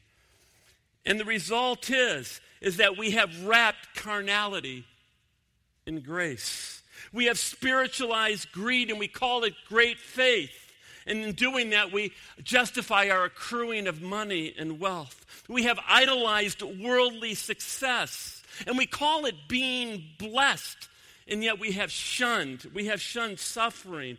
And 1.06 1.18
the 1.18 1.24
result 1.24 1.88
is 1.90 2.40
is 2.60 2.78
that 2.78 2.98
we 2.98 3.12
have 3.12 3.46
wrapped 3.46 3.94
carnality 3.94 4.84
in 5.86 6.00
grace. 6.00 6.82
We 7.12 7.26
have 7.26 7.38
spiritualized 7.38 8.50
greed 8.52 8.90
and 8.90 8.98
we 8.98 9.08
call 9.08 9.44
it 9.44 9.54
great 9.68 9.98
faith. 9.98 10.65
And 11.06 11.22
in 11.22 11.32
doing 11.32 11.70
that, 11.70 11.92
we 11.92 12.12
justify 12.42 13.08
our 13.08 13.24
accruing 13.24 13.86
of 13.86 14.02
money 14.02 14.54
and 14.58 14.80
wealth. 14.80 15.24
We 15.48 15.64
have 15.64 15.78
idolized 15.88 16.62
worldly 16.62 17.34
success, 17.34 18.42
and 18.66 18.76
we 18.76 18.86
call 18.86 19.26
it 19.26 19.34
being 19.48 20.04
blessed. 20.18 20.88
And 21.28 21.42
yet 21.42 21.58
we 21.58 21.72
have 21.72 21.90
shunned, 21.90 22.70
we 22.72 22.86
have 22.86 23.00
shunned 23.00 23.40
suffering 23.40 24.18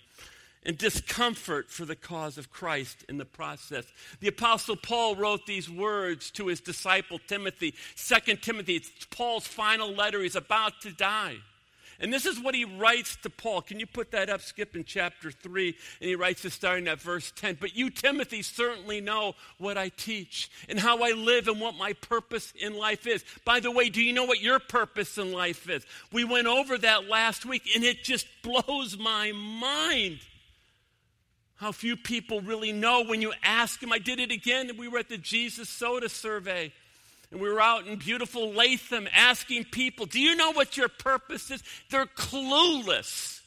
and 0.65 0.77
discomfort 0.77 1.71
for 1.71 1.85
the 1.85 1.95
cause 1.95 2.37
of 2.37 2.51
Christ 2.51 3.05
in 3.07 3.17
the 3.17 3.25
process. 3.25 3.85
The 4.19 4.27
apostle 4.27 4.75
Paul 4.75 5.15
wrote 5.15 5.45
these 5.45 5.69
words 5.69 6.29
to 6.31 6.47
his 6.47 6.59
disciple 6.59 7.19
Timothy. 7.25 7.73
Second 7.95 8.41
Timothy, 8.41 8.75
it's 8.75 8.91
Paul's 9.09 9.47
final 9.47 9.93
letter. 9.93 10.21
He's 10.21 10.35
about 10.35 10.81
to 10.81 10.91
die. 10.91 11.37
And 11.99 12.13
this 12.13 12.25
is 12.25 12.39
what 12.39 12.53
he 12.53 12.65
writes 12.65 13.17
to 13.23 13.29
Paul. 13.29 13.61
Can 13.61 13.79
you 13.79 13.87
put 13.87 14.11
that 14.11 14.29
up, 14.29 14.41
Skip, 14.41 14.75
in 14.75 14.83
chapter 14.83 15.31
3? 15.31 15.75
And 15.99 16.09
he 16.09 16.15
writes 16.15 16.43
this 16.43 16.53
starting 16.53 16.87
at 16.87 17.01
verse 17.01 17.31
10. 17.35 17.57
But 17.59 17.75
you, 17.75 17.89
Timothy, 17.89 18.41
certainly 18.41 19.01
know 19.01 19.33
what 19.57 19.77
I 19.77 19.89
teach 19.89 20.49
and 20.69 20.79
how 20.79 21.03
I 21.03 21.11
live 21.11 21.47
and 21.47 21.59
what 21.59 21.75
my 21.75 21.93
purpose 21.93 22.53
in 22.55 22.77
life 22.77 23.07
is. 23.07 23.23
By 23.45 23.59
the 23.59 23.71
way, 23.71 23.89
do 23.89 24.01
you 24.01 24.13
know 24.13 24.25
what 24.25 24.41
your 24.41 24.59
purpose 24.59 25.17
in 25.17 25.31
life 25.31 25.69
is? 25.69 25.85
We 26.11 26.23
went 26.23 26.47
over 26.47 26.77
that 26.77 27.07
last 27.07 27.45
week, 27.45 27.63
and 27.75 27.83
it 27.83 28.03
just 28.03 28.27
blows 28.43 28.97
my 28.97 29.31
mind 29.31 30.19
how 31.57 31.71
few 31.71 31.97
people 31.97 32.39
really 32.41 32.71
know 32.71 33.03
when 33.03 33.21
you 33.21 33.33
ask 33.43 33.79
them. 33.79 33.91
I 33.91 33.97
did 33.97 34.19
it 34.19 34.31
again. 34.31 34.69
We 34.77 34.87
were 34.87 34.99
at 34.99 35.09
the 35.09 35.17
Jesus 35.17 35.67
Soda 35.67 36.07
survey. 36.07 36.71
And 37.31 37.41
we 37.41 37.49
were 37.49 37.61
out 37.61 37.87
in 37.87 37.97
beautiful 37.97 38.51
Latham 38.53 39.07
asking 39.13 39.65
people, 39.65 40.05
Do 40.05 40.19
you 40.19 40.35
know 40.35 40.51
what 40.51 40.77
your 40.77 40.87
purpose 40.87 41.51
is? 41.51 41.61
They're 41.89 42.05
clueless. 42.05 43.41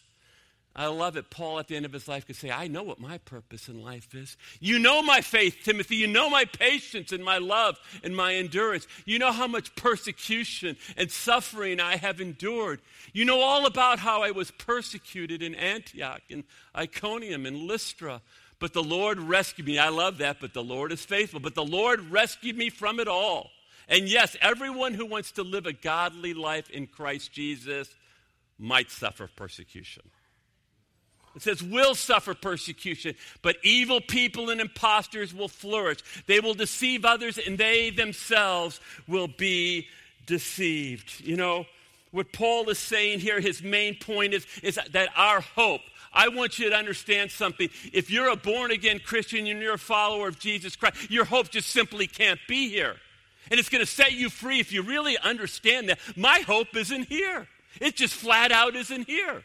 I 0.77 0.87
love 0.87 1.17
it. 1.17 1.31
Paul, 1.31 1.59
at 1.59 1.67
the 1.67 1.75
end 1.75 1.85
of 1.85 1.93
his 1.93 2.07
life, 2.07 2.27
could 2.27 2.37
say, 2.37 2.51
I 2.51 2.69
know 2.69 2.85
what 2.85 3.01
my 3.01 3.19
purpose 3.19 3.69
in 3.69 3.83
life 3.83 4.15
is. 4.15 4.37
You 4.61 4.79
know 4.79 5.03
my 5.03 5.21
faith, 5.21 5.59
Timothy. 5.65 5.97
You 5.97 6.07
know 6.07 6.31
my 6.31 6.45
patience 6.45 7.11
and 7.11 7.25
my 7.25 7.39
love 7.39 7.77
and 8.05 8.17
my 8.17 8.35
endurance. 8.35 8.87
You 9.05 9.19
know 9.19 9.33
how 9.33 9.49
much 9.49 9.75
persecution 9.75 10.77
and 10.97 11.11
suffering 11.11 11.81
I 11.81 11.97
have 11.97 12.21
endured. 12.21 12.81
You 13.13 13.25
know 13.25 13.41
all 13.41 13.67
about 13.67 13.99
how 13.99 14.23
I 14.23 14.31
was 14.31 14.53
persecuted 14.53 15.43
in 15.43 15.57
Antioch 15.57 16.23
and 16.31 16.45
Iconium 16.77 17.47
and 17.47 17.57
Lystra. 17.57 18.23
But 18.61 18.73
the 18.73 18.85
Lord 18.85 19.19
rescued 19.19 19.67
me. 19.67 19.79
I 19.79 19.89
love 19.89 20.19
that, 20.19 20.37
but 20.41 20.55
the 20.55 20.63
Lord 20.63 20.93
is 20.93 21.05
faithful. 21.05 21.41
But 21.41 21.57
the 21.57 21.65
Lord 21.65 22.13
rescued 22.13 22.57
me 22.57 22.71
from 22.71 23.01
it 23.01 23.09
all 23.09 23.51
And 23.91 24.09
yes, 24.09 24.37
everyone 24.41 24.95
who 24.95 25.05
wants 25.05 25.33
to 25.33 25.43
live 25.43 25.67
a 25.67 25.73
godly 25.73 26.33
life 26.33 26.71
in 26.71 26.87
Christ 26.87 27.33
Jesus 27.33 27.93
might 28.57 28.91
suffer 28.91 29.29
persecution. 29.35 30.05
It 31.37 31.43
says, 31.43 31.63
will 31.63 31.95
suffer 31.95 32.35
persecution, 32.35 33.15
but 33.43 33.57
evil 33.63 34.01
people 34.01 34.51
and 34.51 34.61
impostors 34.61 35.35
will 35.35 35.49
flourish. 35.49 35.99
They 36.27 36.41
will 36.41 36.55
deceive 36.55 37.05
others, 37.05 37.39
and 37.39 37.57
they 37.57 37.91
themselves 37.91 38.81
will 39.07 39.29
be 39.29 39.87
deceived. 40.27 41.21
You 41.21 41.37
know, 41.37 41.67
what 42.11 42.33
Paul 42.33 42.69
is 42.69 42.79
saying 42.79 43.21
here, 43.21 43.41
his 43.41 43.63
main 43.63 43.95
point 43.95 44.35
is, 44.35 44.47
is 44.63 44.79
that 44.91 45.09
our 45.17 45.41
hope, 45.41 45.83
I 46.13 46.29
want 46.29 46.59
you 46.59 46.71
to 46.71 46.77
understand 46.77 47.31
something. 47.31 47.69
If 47.93 48.11
you're 48.11 48.31
a 48.31 48.37
born 48.37 48.73
again 48.73 48.99
Christian 48.99 49.47
and 49.47 49.63
you're 49.63 49.75
a 49.75 49.79
follower 49.79 50.27
of 50.27 50.41
Jesus 50.41 50.75
Christ, 50.75 51.11
your 51.11 51.25
hope 51.25 51.51
just 51.51 51.71
simply 51.71 52.09
can't 52.09 52.41
be 52.49 52.69
here. 52.69 52.97
And 53.51 53.59
it's 53.59 53.69
going 53.69 53.85
to 53.85 53.91
set 53.91 54.13
you 54.13 54.31
free 54.31 54.61
if 54.61 54.73
you 54.73 54.83
really 54.83 55.19
understand 55.19 55.89
that. 55.89 55.99
My 56.17 56.41
hope 56.47 56.77
isn't 56.77 57.09
here, 57.09 57.49
it 57.81 57.97
just 57.97 58.15
flat 58.15 58.53
out 58.53 58.77
isn't 58.77 59.07
here. 59.07 59.43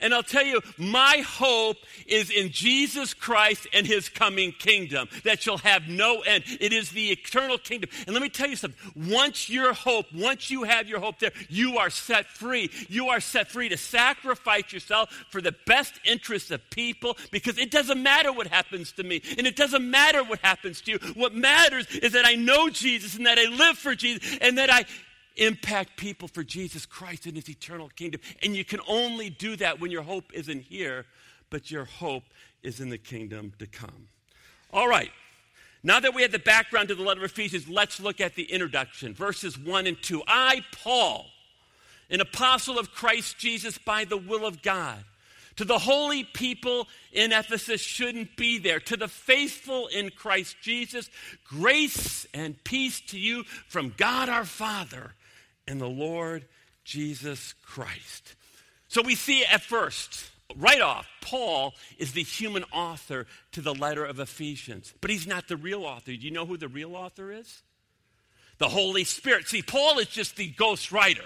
And 0.00 0.14
I'll 0.14 0.22
tell 0.22 0.44
you, 0.44 0.60
my 0.76 1.24
hope 1.26 1.76
is 2.06 2.30
in 2.30 2.50
Jesus 2.50 3.14
Christ 3.14 3.66
and 3.72 3.86
his 3.86 4.08
coming 4.08 4.52
kingdom 4.52 5.08
that 5.24 5.42
shall 5.42 5.58
have 5.58 5.88
no 5.88 6.20
end. 6.20 6.44
It 6.60 6.72
is 6.72 6.90
the 6.90 7.10
eternal 7.10 7.58
kingdom. 7.58 7.90
And 8.06 8.14
let 8.14 8.22
me 8.22 8.28
tell 8.28 8.48
you 8.48 8.56
something. 8.56 8.92
Once 9.10 9.48
your 9.48 9.72
hope, 9.72 10.06
once 10.14 10.50
you 10.50 10.64
have 10.64 10.88
your 10.88 11.00
hope 11.00 11.18
there, 11.18 11.32
you 11.48 11.78
are 11.78 11.90
set 11.90 12.26
free. 12.26 12.70
You 12.88 13.08
are 13.08 13.20
set 13.20 13.48
free 13.48 13.68
to 13.68 13.76
sacrifice 13.76 14.72
yourself 14.72 15.10
for 15.30 15.40
the 15.40 15.54
best 15.66 15.94
interests 16.04 16.50
of 16.50 16.68
people 16.70 17.16
because 17.30 17.58
it 17.58 17.70
doesn't 17.70 18.02
matter 18.02 18.32
what 18.32 18.46
happens 18.46 18.92
to 18.92 19.02
me 19.02 19.22
and 19.38 19.46
it 19.46 19.56
doesn't 19.56 19.88
matter 19.88 20.22
what 20.24 20.38
happens 20.40 20.80
to 20.82 20.92
you. 20.92 20.98
What 21.14 21.34
matters 21.34 21.86
is 21.96 22.12
that 22.12 22.26
I 22.26 22.34
know 22.34 22.70
Jesus 22.70 23.16
and 23.16 23.26
that 23.26 23.38
I 23.38 23.44
live 23.44 23.78
for 23.78 23.94
Jesus 23.94 24.38
and 24.40 24.58
that 24.58 24.70
I 24.70 24.84
impact 25.36 25.96
people 25.96 26.28
for 26.28 26.42
Jesus 26.42 26.86
Christ 26.86 27.26
and 27.26 27.36
his 27.36 27.48
eternal 27.48 27.88
kingdom. 27.88 28.20
And 28.42 28.56
you 28.56 28.64
can 28.64 28.80
only 28.88 29.30
do 29.30 29.56
that 29.56 29.80
when 29.80 29.90
your 29.90 30.02
hope 30.02 30.32
isn't 30.32 30.62
here, 30.62 31.06
but 31.50 31.70
your 31.70 31.84
hope 31.84 32.24
is 32.62 32.80
in 32.80 32.90
the 32.90 32.98
kingdom 32.98 33.52
to 33.58 33.66
come. 33.66 34.08
All 34.72 34.88
right. 34.88 35.10
Now 35.82 35.98
that 36.00 36.14
we 36.14 36.22
have 36.22 36.32
the 36.32 36.38
background 36.38 36.88
to 36.88 36.94
the 36.94 37.02
letter 37.02 37.24
of 37.24 37.30
Ephesians, 37.30 37.68
let's 37.68 38.00
look 38.00 38.20
at 38.20 38.34
the 38.34 38.44
introduction, 38.44 39.14
verses 39.14 39.58
1 39.58 39.86
and 39.86 40.00
2. 40.02 40.22
I, 40.28 40.62
Paul, 40.72 41.26
an 42.10 42.20
apostle 42.20 42.78
of 42.78 42.92
Christ 42.92 43.38
Jesus 43.38 43.78
by 43.78 44.04
the 44.04 44.18
will 44.18 44.44
of 44.44 44.60
God, 44.60 45.02
to 45.56 45.64
the 45.64 45.78
holy 45.78 46.24
people 46.24 46.86
in 47.12 47.32
Ephesus 47.32 47.80
shouldn't 47.80 48.36
be 48.36 48.58
there. 48.58 48.80
To 48.80 48.96
the 48.96 49.08
faithful 49.08 49.88
in 49.88 50.10
Christ 50.10 50.56
Jesus, 50.62 51.10
grace 51.44 52.26
and 52.32 52.62
peace 52.62 53.00
to 53.08 53.18
you 53.18 53.44
from 53.68 53.94
God 53.96 54.28
our 54.28 54.44
Father 54.44 55.14
in 55.66 55.78
the 55.78 55.88
Lord 55.88 56.46
Jesus 56.84 57.54
Christ. 57.62 58.34
So 58.88 59.02
we 59.02 59.14
see 59.14 59.44
at 59.44 59.62
first, 59.62 60.30
right 60.56 60.80
off, 60.80 61.06
Paul 61.20 61.74
is 61.98 62.12
the 62.12 62.22
human 62.22 62.64
author 62.72 63.26
to 63.52 63.60
the 63.60 63.74
letter 63.74 64.04
of 64.04 64.18
Ephesians, 64.18 64.92
but 65.00 65.10
he's 65.10 65.26
not 65.26 65.48
the 65.48 65.56
real 65.56 65.84
author. 65.84 66.06
Do 66.06 66.14
you 66.14 66.32
know 66.32 66.46
who 66.46 66.56
the 66.56 66.68
real 66.68 66.96
author 66.96 67.32
is? 67.32 67.62
The 68.58 68.68
Holy 68.68 69.04
Spirit. 69.04 69.48
See, 69.48 69.62
Paul 69.62 69.98
is 69.98 70.08
just 70.08 70.36
the 70.36 70.48
ghost 70.48 70.92
writer. 70.92 71.24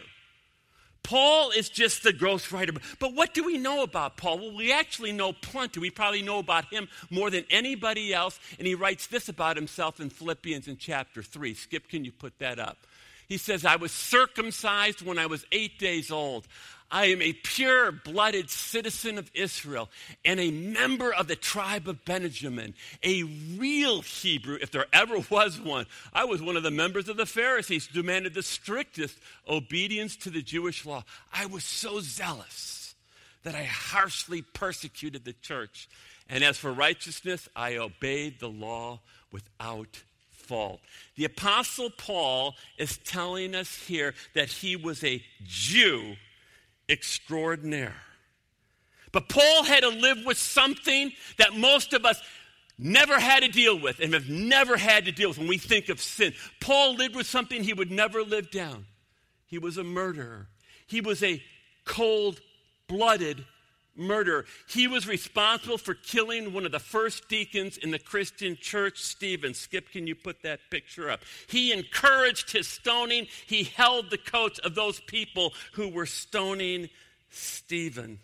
Paul 1.02 1.50
is 1.50 1.68
just 1.68 2.02
the 2.02 2.12
ghost 2.12 2.50
writer. 2.50 2.72
But 2.98 3.14
what 3.14 3.34
do 3.34 3.44
we 3.44 3.58
know 3.58 3.82
about 3.82 4.16
Paul? 4.16 4.38
Well, 4.38 4.56
we 4.56 4.72
actually 4.72 5.12
know 5.12 5.32
plenty. 5.34 5.78
We 5.78 5.90
probably 5.90 6.22
know 6.22 6.38
about 6.38 6.72
him 6.72 6.88
more 7.10 7.30
than 7.30 7.44
anybody 7.50 8.14
else. 8.14 8.40
And 8.58 8.66
he 8.66 8.74
writes 8.74 9.06
this 9.06 9.28
about 9.28 9.56
himself 9.56 10.00
in 10.00 10.08
Philippians 10.08 10.66
in 10.66 10.78
chapter 10.78 11.22
3. 11.22 11.52
Skip, 11.54 11.88
can 11.88 12.06
you 12.06 12.12
put 12.12 12.38
that 12.38 12.58
up? 12.58 12.78
He 13.28 13.38
says, 13.38 13.64
I 13.64 13.76
was 13.76 13.92
circumcised 13.92 15.02
when 15.02 15.18
I 15.18 15.26
was 15.26 15.46
eight 15.52 15.78
days 15.78 16.10
old. 16.10 16.46
I 16.90 17.06
am 17.06 17.22
a 17.22 17.32
pure 17.32 17.90
blooded 17.90 18.50
citizen 18.50 19.18
of 19.18 19.30
Israel 19.34 19.90
and 20.24 20.38
a 20.38 20.50
member 20.50 21.12
of 21.12 21.26
the 21.26 21.34
tribe 21.34 21.88
of 21.88 22.04
Benjamin, 22.04 22.74
a 23.02 23.24
real 23.56 24.02
Hebrew, 24.02 24.58
if 24.60 24.70
there 24.70 24.86
ever 24.92 25.16
was 25.30 25.60
one. 25.60 25.86
I 26.12 26.24
was 26.24 26.40
one 26.40 26.56
of 26.56 26.62
the 26.62 26.70
members 26.70 27.08
of 27.08 27.16
the 27.16 27.26
Pharisees, 27.26 27.88
demanded 27.88 28.34
the 28.34 28.42
strictest 28.42 29.18
obedience 29.48 30.14
to 30.18 30.30
the 30.30 30.42
Jewish 30.42 30.86
law. 30.86 31.04
I 31.32 31.46
was 31.46 31.64
so 31.64 32.00
zealous 32.00 32.94
that 33.42 33.54
I 33.54 33.64
harshly 33.64 34.42
persecuted 34.42 35.24
the 35.24 35.32
church. 35.32 35.88
And 36.28 36.44
as 36.44 36.58
for 36.58 36.72
righteousness, 36.72 37.48
I 37.56 37.76
obeyed 37.76 38.38
the 38.38 38.48
law 38.48 39.00
without 39.32 40.02
fault. 40.44 40.80
The 41.16 41.24
Apostle 41.24 41.90
Paul 41.90 42.54
is 42.78 42.98
telling 42.98 43.54
us 43.54 43.74
here 43.74 44.14
that 44.34 44.48
he 44.48 44.76
was 44.76 45.02
a 45.02 45.22
Jew 45.44 46.16
extraordinaire. 46.88 47.96
But 49.12 49.28
Paul 49.28 49.64
had 49.64 49.80
to 49.80 49.88
live 49.88 50.24
with 50.26 50.38
something 50.38 51.12
that 51.38 51.56
most 51.56 51.92
of 51.92 52.04
us 52.04 52.20
never 52.78 53.18
had 53.18 53.44
to 53.44 53.48
deal 53.48 53.78
with 53.78 54.00
and 54.00 54.12
have 54.12 54.28
never 54.28 54.76
had 54.76 55.04
to 55.04 55.12
deal 55.12 55.28
with 55.28 55.38
when 55.38 55.46
we 55.46 55.58
think 55.58 55.88
of 55.88 56.00
sin. 56.00 56.34
Paul 56.60 56.96
lived 56.96 57.14
with 57.14 57.26
something 57.26 57.62
he 57.62 57.72
would 57.72 57.90
never 57.90 58.22
live 58.22 58.50
down. 58.50 58.86
He 59.46 59.58
was 59.58 59.78
a 59.78 59.84
murderer, 59.84 60.48
he 60.86 61.00
was 61.00 61.22
a 61.22 61.42
cold 61.84 62.40
blooded 62.88 63.44
murder. 63.96 64.44
He 64.68 64.88
was 64.88 65.06
responsible 65.06 65.78
for 65.78 65.94
killing 65.94 66.52
one 66.52 66.66
of 66.66 66.72
the 66.72 66.78
first 66.78 67.28
deacons 67.28 67.76
in 67.76 67.90
the 67.90 67.98
Christian 67.98 68.56
church, 68.60 68.98
Stephen. 68.98 69.54
Skip, 69.54 69.90
can 69.90 70.06
you 70.06 70.14
put 70.14 70.42
that 70.42 70.60
picture 70.70 71.10
up? 71.10 71.20
He 71.46 71.72
encouraged 71.72 72.50
his 72.52 72.66
stoning. 72.66 73.26
He 73.46 73.64
held 73.64 74.10
the 74.10 74.18
coats 74.18 74.58
of 74.60 74.74
those 74.74 75.00
people 75.00 75.52
who 75.72 75.88
were 75.88 76.06
stoning 76.06 76.88
Stephen. 77.30 78.18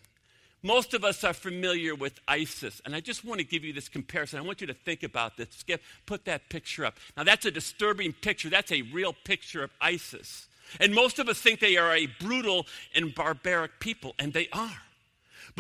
Most 0.63 0.93
of 0.93 1.05
us 1.05 1.25
are 1.25 1.33
familiar 1.33 1.95
with 1.95 2.21
ISIS, 2.29 2.83
and 2.85 2.95
I 2.95 3.01
just 3.01 3.25
want 3.25 3.41
to 3.41 3.47
give 3.47 3.65
you 3.65 3.73
this 3.73 3.89
comparison. 3.89 4.39
I 4.39 4.43
want 4.43 4.61
you 4.61 4.67
to 4.67 4.75
think 4.75 5.03
about 5.03 5.39
this. 5.39 5.49
Skip, 5.53 5.81
put 6.05 6.27
that 6.27 6.51
picture 6.51 6.85
up. 6.85 6.99
Now, 7.17 7.25
that's 7.25 7.47
a 7.47 7.51
disturbing 7.51 8.13
picture. 8.13 8.51
That's 8.51 8.71
a 8.71 8.83
real 8.83 9.15
picture 9.25 9.65
of 9.65 9.71
ISIS. 9.81 10.49
And 10.79 10.95
most 10.95 11.19
of 11.19 11.29
us 11.29 11.41
think 11.41 11.61
they 11.61 11.79
are 11.79 11.97
a 11.97 12.07
brutal 12.07 12.67
and 12.95 13.15
barbaric 13.15 13.81
people, 13.81 14.15
and 14.19 14.35
they 14.35 14.49
are. 14.53 14.83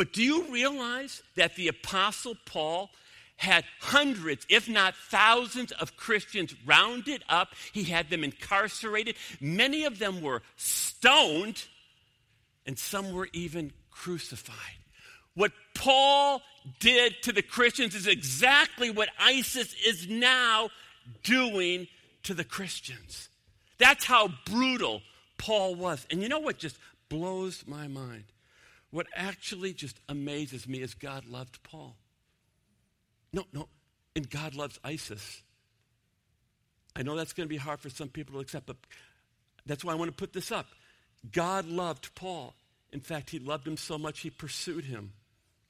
But 0.01 0.15
do 0.15 0.23
you 0.23 0.45
realize 0.45 1.23
that 1.37 1.57
the 1.57 1.69
Apostle 1.69 2.35
Paul 2.47 2.89
had 3.37 3.65
hundreds, 3.81 4.47
if 4.49 4.67
not 4.67 4.95
thousands, 4.97 5.73
of 5.73 5.95
Christians 5.99 6.55
rounded 6.65 7.23
up? 7.29 7.49
He 7.75 7.85
had 7.85 8.09
them 8.09 8.25
incarcerated. 8.25 9.17
Many 9.43 9.85
of 9.85 9.99
them 9.99 10.23
were 10.23 10.41
stoned, 10.57 11.67
and 12.65 12.79
some 12.79 13.13
were 13.13 13.29
even 13.35 13.75
crucified. 13.91 14.57
What 15.35 15.53
Paul 15.75 16.41
did 16.79 17.17
to 17.25 17.33
the 17.33 17.43
Christians 17.43 17.95
is 17.95 18.07
exactly 18.07 18.91
what 18.91 19.11
ISIS 19.19 19.75
is 19.87 20.09
now 20.09 20.71
doing 21.25 21.89
to 22.23 22.33
the 22.33 22.45
Christians. 22.45 23.29
That's 23.77 24.07
how 24.07 24.31
brutal 24.47 25.03
Paul 25.37 25.75
was. 25.75 26.07
And 26.11 26.23
you 26.23 26.31
know 26.31 26.39
what 26.39 26.57
just 26.57 26.79
blows 27.11 27.65
my 27.67 27.87
mind? 27.87 28.25
What 28.91 29.07
actually 29.15 29.73
just 29.73 30.01
amazes 30.09 30.69
me 30.69 30.81
is 30.81 30.95
God 30.95 31.25
loved 31.27 31.63
Paul. 31.63 31.97
No, 33.33 33.45
no, 33.53 33.69
and 34.17 34.29
God 34.29 34.55
loves 34.55 34.79
ISIS. 34.83 35.43
I 36.97 37.03
know 37.03 37.17
that's 37.17 37.33
going 37.33 37.47
to 37.47 37.53
be 37.53 37.57
hard 37.57 37.81
for 37.81 37.89
some 37.89 38.09
people 38.09 38.35
to 38.35 38.41
accept, 38.41 38.67
but 38.67 38.77
that's 39.65 39.85
why 39.85 39.93
I 39.93 39.97
want 39.97 40.11
to 40.11 40.17
put 40.17 40.33
this 40.33 40.51
up. 40.51 40.67
God 41.31 41.67
loved 41.67 42.15
Paul. 42.15 42.55
In 42.93 43.01
fact, 43.01 43.31
he 43.31 43.39
loved 43.39 43.69
him 43.69 43.77
so 43.77 43.99
much 43.99 44.21
he 44.21 44.31
pursued 44.31 44.85
him 44.85 45.13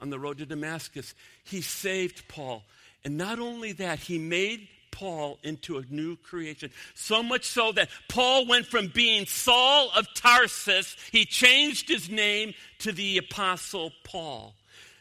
on 0.00 0.08
the 0.08 0.18
road 0.18 0.38
to 0.38 0.46
Damascus. 0.46 1.14
He 1.44 1.60
saved 1.60 2.26
Paul. 2.28 2.64
And 3.04 3.18
not 3.18 3.38
only 3.38 3.72
that, 3.72 3.98
he 3.98 4.18
made 4.18 4.68
Paul 4.90 5.38
into 5.42 5.78
a 5.78 5.84
new 5.90 6.16
creation. 6.16 6.70
So 6.94 7.22
much 7.22 7.44
so 7.44 7.72
that 7.72 7.88
Paul 8.08 8.46
went 8.46 8.66
from 8.66 8.88
being 8.88 9.26
Saul 9.26 9.90
of 9.96 10.06
Tarsus, 10.14 10.96
he 11.10 11.24
changed 11.24 11.88
his 11.88 12.08
name 12.10 12.54
to 12.80 12.92
the 12.92 13.18
Apostle 13.18 13.92
Paul. 14.04 14.54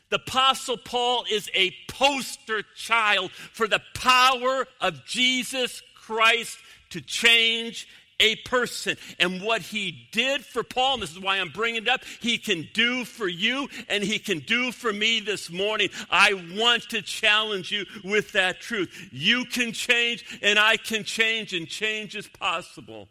The 0.10 0.18
Apostle 0.18 0.78
Paul 0.78 1.26
is 1.30 1.50
a 1.54 1.74
poster 1.88 2.64
child 2.76 3.32
for 3.32 3.68
the 3.68 3.82
power 3.94 4.68
of 4.82 5.06
Jesus 5.06 5.84
Christ 5.94 6.58
to 6.90 7.02
change 7.02 7.88
a 8.20 8.36
person. 8.38 8.98
And 9.20 9.42
what 9.42 9.62
he 9.62 10.08
did 10.12 10.46
for 10.46 10.64
Paul, 10.64 10.96
and 10.96 11.04
this 11.04 11.12
is 11.12 11.20
why 11.20 11.38
I'm 11.38 11.50
bringing 11.50 11.84
it 11.84 11.90
up, 11.90 12.04
he 12.20 12.38
can 12.38 12.68
do 12.74 13.06
for 13.06 13.28
you 13.28 13.68
and 13.88 14.04
he 14.04 14.20
can 14.20 14.40
do 14.40 14.72
for 14.72 14.92
me 14.92 15.20
this 15.20 15.50
morning. 15.52 15.90
I 16.10 16.34
want 16.58 16.90
to 16.90 17.02
challenge 17.02 17.72
you 17.72 17.86
with 18.04 18.34
that 18.34 18.60
truth. 18.60 19.10
You 19.12 19.46
can 19.46 19.72
change 19.72 20.40
and 20.42 20.60
I 20.60 20.78
can 20.78 21.04
change, 21.04 21.54
and 21.54 21.68
change 21.68 22.16
is 22.16 22.28
possible. 22.28 23.08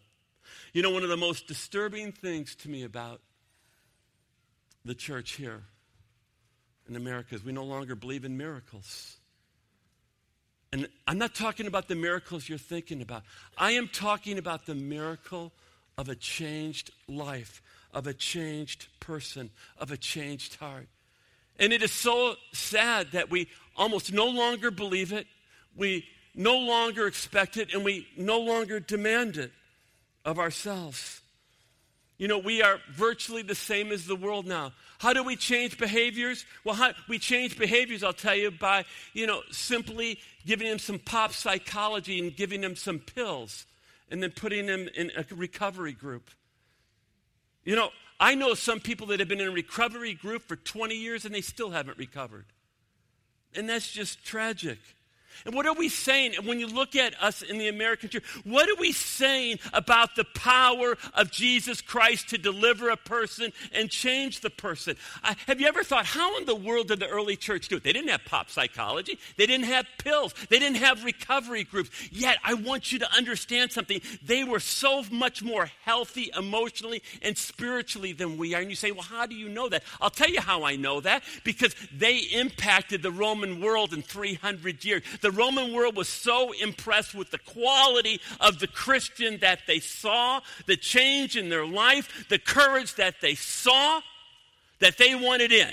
You 0.72 0.82
know, 0.82 0.90
one 0.90 1.02
of 1.02 1.08
the 1.08 1.16
most 1.16 1.46
disturbing 1.46 2.12
things 2.12 2.54
to 2.56 2.68
me 2.68 2.84
about 2.84 3.20
the 4.84 4.94
church 4.94 5.32
here 5.32 5.62
in 6.88 6.96
America 6.96 7.34
is 7.34 7.44
we 7.44 7.52
no 7.52 7.64
longer 7.64 7.94
believe 7.94 8.24
in 8.24 8.36
miracles. 8.36 9.17
And 10.72 10.88
I'm 11.06 11.18
not 11.18 11.34
talking 11.34 11.66
about 11.66 11.88
the 11.88 11.94
miracles 11.94 12.48
you're 12.48 12.58
thinking 12.58 13.00
about. 13.00 13.22
I 13.56 13.72
am 13.72 13.88
talking 13.88 14.38
about 14.38 14.66
the 14.66 14.74
miracle 14.74 15.52
of 15.96 16.08
a 16.08 16.14
changed 16.14 16.90
life, 17.08 17.62
of 17.92 18.06
a 18.06 18.12
changed 18.12 18.86
person, 19.00 19.50
of 19.78 19.90
a 19.90 19.96
changed 19.96 20.56
heart. 20.56 20.88
And 21.58 21.72
it 21.72 21.82
is 21.82 21.92
so 21.92 22.34
sad 22.52 23.12
that 23.12 23.30
we 23.30 23.48
almost 23.76 24.12
no 24.12 24.26
longer 24.26 24.70
believe 24.70 25.12
it, 25.12 25.26
we 25.76 26.06
no 26.34 26.58
longer 26.58 27.06
expect 27.06 27.56
it, 27.56 27.72
and 27.72 27.84
we 27.84 28.06
no 28.16 28.38
longer 28.38 28.78
demand 28.78 29.36
it 29.36 29.52
of 30.24 30.38
ourselves. 30.38 31.20
You 32.18 32.26
know, 32.26 32.38
we 32.38 32.62
are 32.62 32.80
virtually 32.90 33.42
the 33.42 33.54
same 33.54 33.92
as 33.92 34.06
the 34.06 34.16
world 34.16 34.44
now. 34.44 34.72
How 34.98 35.12
do 35.12 35.22
we 35.22 35.36
change 35.36 35.78
behaviors? 35.78 36.44
Well, 36.64 36.74
how, 36.74 36.90
we 37.08 37.20
change 37.20 37.56
behaviors, 37.56 38.02
I'll 38.02 38.12
tell 38.12 38.34
you, 38.34 38.50
by, 38.50 38.84
you 39.14 39.26
know, 39.26 39.42
simply 39.52 40.18
giving 40.44 40.68
them 40.68 40.80
some 40.80 40.98
pop 40.98 41.32
psychology 41.32 42.18
and 42.18 42.34
giving 42.34 42.60
them 42.60 42.74
some 42.74 42.98
pills 42.98 43.66
and 44.10 44.20
then 44.20 44.32
putting 44.32 44.66
them 44.66 44.88
in 44.96 45.12
a 45.16 45.24
recovery 45.32 45.92
group. 45.92 46.28
You 47.64 47.76
know, 47.76 47.90
I 48.18 48.34
know 48.34 48.54
some 48.54 48.80
people 48.80 49.06
that 49.08 49.20
have 49.20 49.28
been 49.28 49.40
in 49.40 49.48
a 49.48 49.52
recovery 49.52 50.14
group 50.14 50.42
for 50.42 50.56
20 50.56 50.96
years 50.96 51.24
and 51.24 51.32
they 51.32 51.40
still 51.40 51.70
haven't 51.70 51.98
recovered. 51.98 52.46
And 53.54 53.68
that's 53.68 53.92
just 53.92 54.24
tragic. 54.24 54.78
And 55.44 55.54
what 55.54 55.66
are 55.66 55.74
we 55.74 55.88
saying? 55.88 56.34
And 56.36 56.46
when 56.46 56.60
you 56.60 56.66
look 56.66 56.96
at 56.96 57.20
us 57.22 57.42
in 57.42 57.58
the 57.58 57.68
American 57.68 58.08
church, 58.08 58.24
what 58.44 58.68
are 58.68 58.80
we 58.80 58.92
saying 58.92 59.58
about 59.72 60.16
the 60.16 60.24
power 60.24 60.96
of 61.14 61.30
Jesus 61.30 61.80
Christ 61.80 62.28
to 62.30 62.38
deliver 62.38 62.88
a 62.88 62.96
person 62.96 63.52
and 63.72 63.90
change 63.90 64.40
the 64.40 64.50
person? 64.50 64.96
Uh, 65.22 65.34
have 65.46 65.60
you 65.60 65.66
ever 65.66 65.84
thought, 65.84 66.06
how 66.06 66.36
in 66.38 66.44
the 66.44 66.54
world 66.54 66.88
did 66.88 67.00
the 67.00 67.08
early 67.08 67.36
church 67.36 67.68
do 67.68 67.76
it? 67.76 67.84
They 67.84 67.92
didn't 67.92 68.10
have 68.10 68.24
pop 68.24 68.50
psychology, 68.50 69.18
they 69.36 69.46
didn't 69.46 69.66
have 69.66 69.86
pills, 69.98 70.34
they 70.48 70.58
didn't 70.58 70.78
have 70.78 71.04
recovery 71.04 71.64
groups. 71.64 71.90
Yet, 72.10 72.38
I 72.44 72.54
want 72.54 72.92
you 72.92 72.98
to 73.00 73.12
understand 73.14 73.72
something. 73.72 74.00
They 74.24 74.44
were 74.44 74.60
so 74.60 75.04
much 75.10 75.42
more 75.42 75.70
healthy 75.84 76.30
emotionally 76.36 77.02
and 77.22 77.36
spiritually 77.36 78.12
than 78.12 78.36
we 78.36 78.54
are. 78.54 78.60
And 78.60 78.70
you 78.70 78.76
say, 78.76 78.90
well, 78.90 79.02
how 79.02 79.26
do 79.26 79.34
you 79.34 79.48
know 79.48 79.68
that? 79.68 79.82
I'll 80.00 80.10
tell 80.10 80.30
you 80.30 80.40
how 80.40 80.64
I 80.64 80.76
know 80.76 81.00
that 81.00 81.22
because 81.44 81.74
they 81.92 82.18
impacted 82.18 83.02
the 83.02 83.10
Roman 83.10 83.60
world 83.60 83.92
in 83.92 84.02
300 84.02 84.84
years. 84.84 85.02
The 85.20 85.27
the 85.28 85.36
Roman 85.36 85.74
world 85.74 85.94
was 85.94 86.08
so 86.08 86.52
impressed 86.52 87.14
with 87.14 87.30
the 87.30 87.38
quality 87.38 88.18
of 88.40 88.60
the 88.60 88.66
Christian 88.66 89.36
that 89.40 89.60
they 89.66 89.78
saw, 89.78 90.40
the 90.64 90.76
change 90.76 91.36
in 91.36 91.50
their 91.50 91.66
life, 91.66 92.24
the 92.30 92.38
courage 92.38 92.94
that 92.94 93.16
they 93.20 93.34
saw, 93.34 94.00
that 94.78 94.96
they 94.96 95.14
wanted 95.14 95.52
in. 95.52 95.70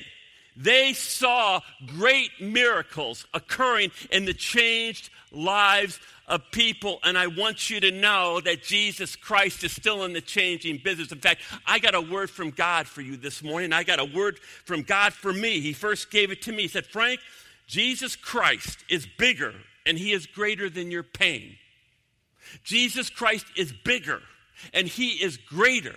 They 0.58 0.92
saw 0.92 1.62
great 1.88 2.32
miracles 2.42 3.26
occurring 3.34 3.92
in 4.12 4.26
the 4.26 4.34
changed 4.34 5.10
lives 5.32 6.02
of 6.28 6.42
people. 6.52 7.00
And 7.04 7.18
I 7.18 7.28
want 7.28 7.70
you 7.70 7.80
to 7.80 7.92
know 7.92 8.42
that 8.42 8.62
Jesus 8.62 9.16
Christ 9.16 9.64
is 9.64 9.72
still 9.72 10.04
in 10.04 10.12
the 10.12 10.20
changing 10.20 10.82
business. 10.84 11.14
In 11.14 11.20
fact, 11.20 11.44
I 11.66 11.80
got 11.80 11.96
a 11.96 12.02
word 12.02 12.30
from 12.30 12.50
God 12.50 12.88
for 12.88 13.00
you 13.02 13.16
this 13.16 13.42
morning. 13.42 13.72
I 13.72 13.84
got 13.84 14.00
a 14.00 14.06
word 14.06 14.38
from 14.66 14.82
God 14.82 15.14
for 15.14 15.32
me. 15.32 15.62
He 15.62 15.72
first 15.72 16.12
gave 16.12 16.30
it 16.30 16.42
to 16.42 16.52
me. 16.52 16.64
He 16.64 16.68
said, 16.68 16.86
Frank, 16.86 17.22
Jesus 17.68 18.16
Christ 18.16 18.84
is 18.90 19.08
bigger 19.18 19.54
and 19.86 19.98
he 19.98 20.12
is 20.12 20.26
greater 20.26 20.70
than 20.70 20.92
your 20.92 21.04
pain. 21.04 21.58
Jesus 22.64 23.10
Christ 23.10 23.46
is 23.56 23.74
bigger 23.84 24.22
and 24.74 24.88
he 24.88 25.12
is 25.12 25.38
greater 25.38 25.96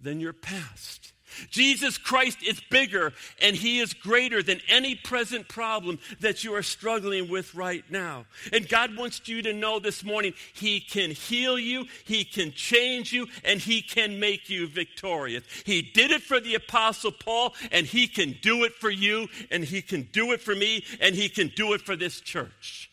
than 0.00 0.20
your 0.20 0.32
past. 0.32 1.12
Jesus 1.50 1.98
Christ 1.98 2.42
is 2.42 2.60
bigger 2.70 3.12
and 3.40 3.54
he 3.54 3.80
is 3.80 3.94
greater 3.94 4.42
than 4.42 4.60
any 4.68 4.94
present 4.94 5.48
problem 5.48 5.98
that 6.20 6.44
you 6.44 6.54
are 6.54 6.62
struggling 6.62 7.28
with 7.28 7.54
right 7.54 7.84
now. 7.90 8.26
And 8.52 8.68
God 8.68 8.96
wants 8.96 9.20
you 9.26 9.42
to 9.42 9.52
know 9.52 9.78
this 9.78 10.04
morning 10.04 10.34
he 10.54 10.80
can 10.80 11.10
heal 11.10 11.58
you, 11.58 11.86
he 12.04 12.24
can 12.24 12.52
change 12.52 13.12
you, 13.12 13.26
and 13.44 13.60
he 13.60 13.82
can 13.82 14.20
make 14.20 14.48
you 14.48 14.66
victorious. 14.68 15.44
He 15.64 15.82
did 15.82 16.10
it 16.10 16.22
for 16.22 16.40
the 16.40 16.54
Apostle 16.54 17.12
Paul, 17.12 17.54
and 17.70 17.86
he 17.86 18.06
can 18.06 18.36
do 18.42 18.64
it 18.64 18.74
for 18.74 18.90
you, 18.90 19.28
and 19.50 19.64
he 19.64 19.82
can 19.82 20.08
do 20.12 20.32
it 20.32 20.40
for 20.40 20.54
me, 20.54 20.84
and 21.00 21.14
he 21.14 21.28
can 21.28 21.48
do 21.54 21.72
it 21.72 21.80
for 21.80 21.96
this 21.96 22.20
church. 22.20 22.87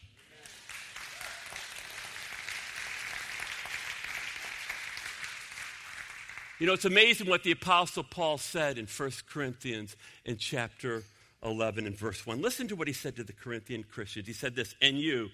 You 6.57 6.67
know, 6.67 6.73
it's 6.73 6.85
amazing 6.85 7.27
what 7.27 7.43
the 7.43 7.51
Apostle 7.51 8.03
Paul 8.03 8.37
said 8.37 8.77
in 8.77 8.85
1 8.85 9.11
Corinthians 9.29 9.97
in 10.23 10.37
chapter 10.37 11.03
11 11.43 11.85
and 11.85 11.97
verse 11.97 12.25
1. 12.25 12.41
Listen 12.41 12.67
to 12.69 12.77
what 12.77 12.87
he 12.87 12.93
said 12.93 13.17
to 13.17 13.25
the 13.25 13.33
Corinthian 13.33 13.83
Christians. 13.83 14.25
He 14.25 14.33
said 14.33 14.55
this, 14.55 14.73
and 14.81 14.97
you, 14.97 15.29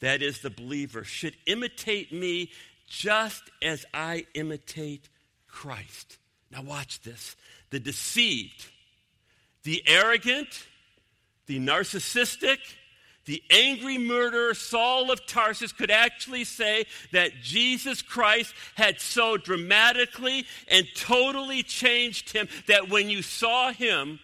that 0.00 0.20
is 0.20 0.40
the 0.40 0.50
believer, 0.50 1.02
should 1.02 1.34
imitate 1.46 2.12
me 2.12 2.50
just 2.86 3.42
as 3.62 3.86
I 3.94 4.26
imitate 4.34 5.08
Christ. 5.48 6.18
Now, 6.50 6.60
watch 6.60 7.00
this. 7.00 7.36
The 7.70 7.80
deceived, 7.80 8.66
the 9.62 9.82
arrogant, 9.86 10.66
the 11.46 11.58
narcissistic, 11.58 12.58
the 13.26 13.42
angry 13.50 13.98
murderer 13.98 14.54
Saul 14.54 15.10
of 15.10 15.26
Tarsus 15.26 15.72
could 15.72 15.90
actually 15.90 16.44
say 16.44 16.86
that 17.12 17.32
Jesus 17.42 18.00
Christ 18.00 18.54
had 18.76 19.00
so 19.00 19.36
dramatically 19.36 20.46
and 20.68 20.86
totally 20.94 21.62
changed 21.62 22.32
him 22.32 22.48
that 22.68 22.88
when 22.88 23.10
you 23.10 23.22
saw 23.22 23.72
him, 23.72 24.20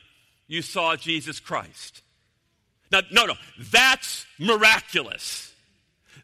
you 0.47 0.63
saw 0.63 0.97
Jesus 0.97 1.41
Christ. 1.41 2.03
Now, 2.91 3.01
no, 3.11 3.27
no, 3.27 3.35
that's 3.59 4.27
miraculous. 4.39 5.52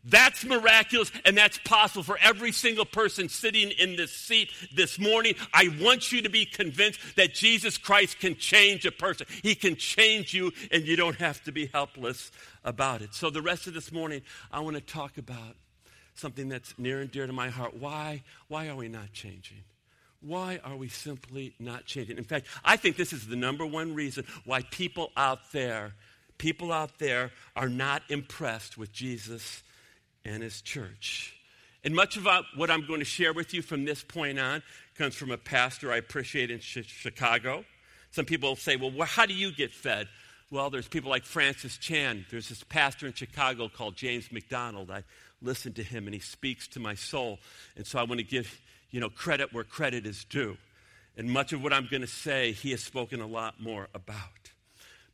That's 0.05 0.45
miraculous, 0.45 1.11
and 1.25 1.37
that's 1.37 1.59
possible 1.59 2.03
for 2.03 2.19
every 2.23 2.53
single 2.53 2.85
person 2.85 3.29
sitting 3.29 3.71
in 3.71 3.97
this 3.97 4.13
seat 4.13 4.51
this 4.75 4.99
morning. 4.99 5.35
I 5.53 5.69
want 5.81 6.13
you 6.13 6.23
to 6.23 6.29
be 6.29 6.45
convinced 6.45 7.01
that 7.17 7.35
Jesus 7.35 7.77
Christ 7.77 8.19
can 8.19 8.37
change 8.37 8.87
a 8.87 8.93
person. 8.93 9.27
He 9.43 9.55
can 9.55 9.77
change 9.77 10.33
you, 10.33 10.53
and 10.71 10.87
you 10.87 10.97
don't 10.97 11.17
have 11.17 11.43
to 11.45 11.53
be 11.53 11.67
helpless 11.67 12.31
about 12.65 13.03
it. 13.03 13.15
So, 13.15 13.31
the 13.31 13.43
rest 13.43 13.67
of 13.67 13.75
this 13.75 13.93
morning, 13.93 14.23
I 14.53 14.61
want 14.61 14.77
to 14.77 14.83
talk 14.83 15.19
about 15.19 15.57
something 16.15 16.49
that's 16.49 16.75
near 16.79 17.01
and 17.01 17.11
dear 17.11 17.27
to 17.27 17.33
my 17.33 17.49
heart. 17.49 17.77
Why, 17.77 18.23
why 18.49 18.69
are 18.69 18.77
we 18.77 18.89
not 18.89 19.13
changing? 19.13 19.65
Why 20.21 20.59
are 20.65 20.77
we 20.77 20.89
simply 20.89 21.55
not 21.61 21.85
changing? 21.87 22.19
In 22.19 22.25
fact, 22.25 22.47
I 22.65 22.77
think 22.77 22.97
this 22.97 23.13
is 23.13 23.29
the 23.29 23.37
number 23.37 23.65
one 23.65 23.95
reason 23.95 24.25
why 24.45 24.63
people 24.63 25.13
out 25.17 25.53
there, 25.53 25.95
people 26.39 26.73
out 26.73 26.99
there 26.99 27.31
are 27.55 27.69
not 27.69 28.03
impressed 28.09 28.77
with 28.77 28.93
Jesus 28.93 29.63
and 30.25 30.43
his 30.43 30.61
church. 30.61 31.35
And 31.85 31.95
much 31.95 32.17
of 32.17 32.27
what 32.57 32.71
I'm 32.71 32.87
going 32.87 32.99
to 32.99 33.05
share 33.05 33.33
with 33.33 33.55
you 33.55 33.63
from 33.63 33.85
this 33.85 34.03
point 34.03 34.39
on 34.39 34.63
comes 34.97 35.15
from 35.15 35.31
a 35.31 35.39
pastor 35.39 35.93
I 35.93 35.97
appreciate 35.97 36.51
in 36.51 36.61
Chicago. 36.61 37.65
Some 38.11 38.25
people 38.25 38.57
say, 38.57 38.77
well, 38.77 38.93
how 39.07 39.27
do 39.27 39.35
you 39.35 39.53
get 39.53 39.71
fed? 39.71 40.09
Well, 40.51 40.71
there's 40.71 40.89
people 40.89 41.11
like 41.11 41.25
Francis 41.25 41.77
Chan. 41.79 42.27
There's 42.31 42.49
this 42.49 42.65
pastor 42.65 43.07
in 43.07 43.13
Chicago 43.13 43.69
called 43.69 43.97
James 43.97 44.33
MacDonald. 44.33 44.91
I 44.91 45.05
listen 45.41 45.73
to 45.75 45.83
him 45.83 46.07
and 46.07 46.15
he 46.15 46.21
speaks 46.21 46.67
to 46.69 46.81
my 46.81 46.95
soul. 46.95 47.39
And 47.77 47.87
so 47.87 47.99
I 47.99 48.03
want 48.03 48.19
to 48.19 48.27
give, 48.27 48.61
you 48.91 48.99
know, 48.99 49.11
credit 49.11 49.53
where 49.53 49.65
credit 49.65 50.07
is 50.07 50.25
due. 50.25 50.57
And 51.17 51.29
much 51.31 51.53
of 51.53 51.63
what 51.63 51.73
I'm 51.73 51.87
going 51.91 52.01
to 52.01 52.07
say, 52.07 52.53
he 52.53 52.71
has 52.71 52.83
spoken 52.83 53.21
a 53.21 53.27
lot 53.27 53.61
more 53.61 53.89
about 53.95 54.38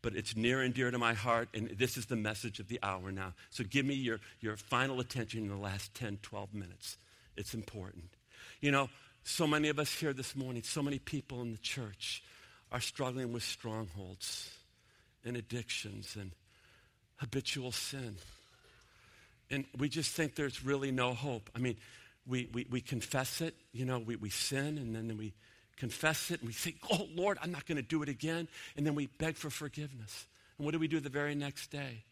but 0.05 0.15
it's 0.15 0.37
near 0.37 0.61
and 0.61 0.75
dear 0.75 0.91
to 0.91 0.99
my 0.99 1.15
heart, 1.15 1.49
and 1.55 1.71
this 1.79 1.97
is 1.97 2.05
the 2.07 2.15
message 2.15 2.61
of 2.61 2.69
the 2.69 2.79
hour 2.83 3.11
now. 3.11 3.33
So 3.49 3.65
give 3.65 3.87
me 3.87 3.95
your, 3.95 4.21
your 4.41 4.59
final 4.59 5.01
attention 5.01 5.45
in 5.45 5.49
the 5.49 5.57
last 5.57 5.95
10, 5.95 6.19
12 6.21 6.53
minutes. 6.53 6.99
It's 7.39 7.55
important. 7.55 8.11
You 8.61 8.71
know, 8.71 8.91
so 9.25 9.47
many 9.47 9.71
of 9.71 9.79
us 9.79 9.91
here 9.91 10.13
this 10.13 10.37
morning, 10.37 10.63
so 10.63 10.83
many 10.83 10.99
people 10.99 11.41
in 11.41 11.53
the 11.53 11.59
church 11.59 12.23
are 12.71 12.81
struggling 12.81 13.33
with 13.33 13.45
strongholds 13.45 14.51
and 15.25 15.39
addictions 15.39 16.17
and 16.21 16.33
habitual 17.17 17.73
sin. 17.73 18.17
And 19.51 19.65
we 19.79 19.89
just 19.89 20.11
think 20.11 20.35
there's 20.35 20.63
really 20.63 20.91
no 20.91 21.15
hope. 21.15 21.49
I 21.57 21.61
mean, 21.61 21.79
we, 22.27 22.51
we, 22.53 22.67
we 22.71 22.83
confess 22.83 23.41
it, 23.41 23.55
you 23.73 23.87
know, 23.87 24.01
we, 24.01 24.17
we 24.17 24.29
sin, 24.29 24.77
and 24.77 24.95
then 24.95 25.17
we 25.17 25.33
confess 25.77 26.31
it, 26.31 26.41
and 26.41 26.49
we 26.49 26.53
say, 26.53 26.75
Oh, 26.91 27.09
Lord, 27.15 27.39
I'm 27.43 27.53
not 27.53 27.67
going 27.67 27.77
to 27.77 27.83
do 27.83 28.03
it 28.03 28.09
again. 28.09 28.49
And 28.77 28.87
then 28.87 28.95
we 28.95 29.07
beg 29.19 29.37
for 29.37 29.51
forgiveness. 29.51 30.27
And 30.59 30.65
what 30.65 30.73
do 30.73 30.79
we 30.79 30.89
do 30.89 31.01
the 31.01 31.09
very 31.09 31.35
next 31.35 31.71
day? 31.71 32.05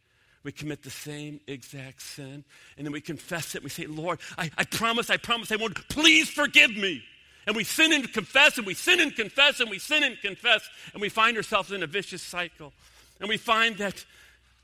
We 0.42 0.50
commit 0.50 0.82
the 0.82 0.90
same 0.90 1.40
exact 1.46 2.02
sin, 2.02 2.44
and 2.76 2.86
then 2.86 2.92
we 2.92 3.00
confess 3.00 3.54
it. 3.54 3.62
We 3.62 3.70
say, 3.70 3.86
Lord, 3.86 4.18
I, 4.36 4.50
I 4.58 4.64
promise, 4.64 5.08
I 5.08 5.16
promise 5.16 5.52
I 5.52 5.56
won't. 5.56 5.88
Please 5.88 6.28
forgive 6.28 6.76
me. 6.76 7.02
And 7.46 7.56
we 7.56 7.64
sin 7.64 7.92
and 7.92 8.12
confess, 8.12 8.58
and 8.58 8.66
we 8.66 8.74
sin 8.74 9.00
and 9.00 9.14
confess, 9.14 9.60
and 9.60 9.70
we 9.70 9.78
sin 9.78 10.02
and 10.02 10.20
confess, 10.20 10.68
and 10.92 11.00
we 11.00 11.08
find 11.08 11.36
ourselves 11.36 11.70
in 11.70 11.82
a 11.82 11.86
vicious 11.86 12.22
cycle. 12.22 12.72
And 13.20 13.28
we 13.28 13.36
find 13.36 13.78
that 13.78 14.04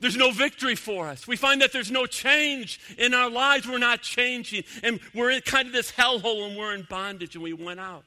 there's 0.01 0.15
no 0.15 0.31
victory 0.31 0.75
for 0.75 1.07
us. 1.07 1.27
We 1.27 1.35
find 1.35 1.61
that 1.61 1.73
there's 1.73 1.91
no 1.91 2.05
change 2.05 2.79
in 2.97 3.13
our 3.13 3.29
lives. 3.29 3.67
We're 3.67 3.79
not 3.79 4.01
changing. 4.01 4.63
And 4.81 4.99
we're 5.13 5.31
in 5.31 5.41
kind 5.41 5.67
of 5.67 5.73
this 5.73 5.91
hellhole 5.91 6.47
and 6.47 6.57
we're 6.57 6.73
in 6.73 6.83
bondage 6.89 7.35
and 7.35 7.43
we 7.43 7.53
went 7.53 7.81
out. 7.81 8.05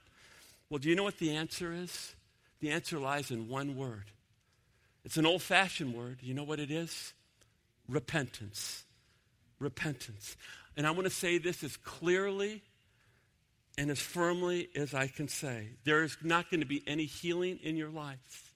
Well, 0.73 0.79
do 0.79 0.89
you 0.89 0.97
know 0.97 1.03
what 1.03 1.19
the 1.19 1.37
answer 1.37 1.71
is? 1.75 2.15
The 2.61 2.71
answer 2.71 2.99
lies 2.99 3.31
in 3.31 3.47
one 3.47 3.77
word. 3.77 4.05
It's 5.05 5.19
an 5.19 5.27
old 5.27 5.43
fashioned 5.43 5.93
word. 5.93 6.21
You 6.23 6.33
know 6.33 6.45
what 6.45 6.61
it 6.61 6.71
is? 6.71 7.13
Repentance. 7.91 8.85
repentance. 9.59 10.35
And 10.75 10.87
I 10.87 10.93
want 10.93 11.05
to 11.05 11.11
say 11.11 11.37
this 11.37 11.63
as 11.63 11.77
clearly 11.77 12.63
and 13.77 13.91
as 13.91 14.01
firmly 14.01 14.71
as 14.75 14.95
I 14.95 15.09
can 15.09 15.29
say. 15.29 15.69
There 15.85 16.03
is 16.05 16.17
not 16.23 16.51
going 16.51 16.61
to 16.61 16.67
be 16.67 16.83
any 16.87 17.05
healing 17.05 17.59
in 17.63 17.77
your 17.77 17.91
life. 17.91 18.55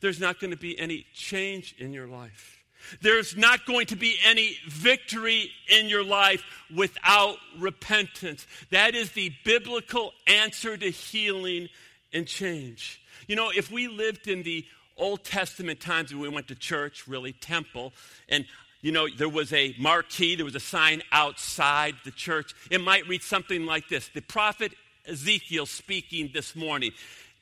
There's 0.00 0.20
not 0.20 0.38
going 0.38 0.52
to 0.52 0.56
be 0.56 0.78
any 0.78 1.06
change 1.12 1.74
in 1.76 1.92
your 1.92 2.06
life. 2.06 2.57
There's 3.00 3.36
not 3.36 3.66
going 3.66 3.86
to 3.86 3.96
be 3.96 4.16
any 4.24 4.56
victory 4.66 5.50
in 5.68 5.88
your 5.88 6.04
life 6.04 6.42
without 6.74 7.36
repentance. 7.58 8.46
That 8.70 8.94
is 8.94 9.12
the 9.12 9.32
biblical 9.44 10.12
answer 10.26 10.76
to 10.76 10.90
healing 10.90 11.68
and 12.12 12.26
change. 12.26 13.00
You 13.26 13.36
know, 13.36 13.50
if 13.54 13.70
we 13.70 13.88
lived 13.88 14.28
in 14.28 14.42
the 14.42 14.64
Old 14.96 15.24
Testament 15.24 15.80
times 15.80 16.12
when 16.12 16.22
we 16.22 16.28
went 16.28 16.48
to 16.48 16.54
church, 16.54 17.06
really, 17.06 17.32
temple, 17.32 17.92
and 18.28 18.44
you 18.80 18.92
know, 18.92 19.08
there 19.08 19.28
was 19.28 19.52
a 19.52 19.74
marquee, 19.78 20.36
there 20.36 20.44
was 20.44 20.54
a 20.54 20.60
sign 20.60 21.02
outside 21.10 21.96
the 22.04 22.12
church. 22.12 22.54
It 22.70 22.80
might 22.80 23.08
read 23.08 23.22
something 23.22 23.66
like 23.66 23.88
this 23.88 24.08
The 24.08 24.20
prophet 24.20 24.72
Ezekiel 25.08 25.66
speaking 25.66 26.30
this 26.32 26.54
morning. 26.54 26.92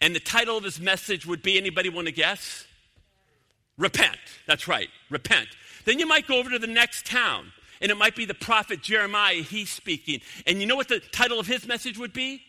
And 0.00 0.14
the 0.14 0.20
title 0.20 0.58
of 0.58 0.64
his 0.64 0.78
message 0.78 1.26
would 1.26 1.42
be 1.42 1.56
anybody 1.56 1.88
want 1.88 2.06
to 2.06 2.12
guess? 2.12 2.65
Repent. 3.78 4.18
That's 4.46 4.66
right, 4.66 4.88
repent. 5.10 5.48
Then 5.84 5.98
you 5.98 6.06
might 6.06 6.26
go 6.26 6.38
over 6.38 6.50
to 6.50 6.58
the 6.58 6.66
next 6.66 7.06
town, 7.06 7.52
and 7.80 7.90
it 7.90 7.96
might 7.96 8.16
be 8.16 8.24
the 8.24 8.34
prophet 8.34 8.82
Jeremiah, 8.82 9.34
he's 9.34 9.70
speaking. 9.70 10.20
And 10.46 10.60
you 10.60 10.66
know 10.66 10.76
what 10.76 10.88
the 10.88 11.00
title 11.12 11.38
of 11.38 11.46
his 11.46 11.66
message 11.66 11.98
would 11.98 12.12
be? 12.12 12.42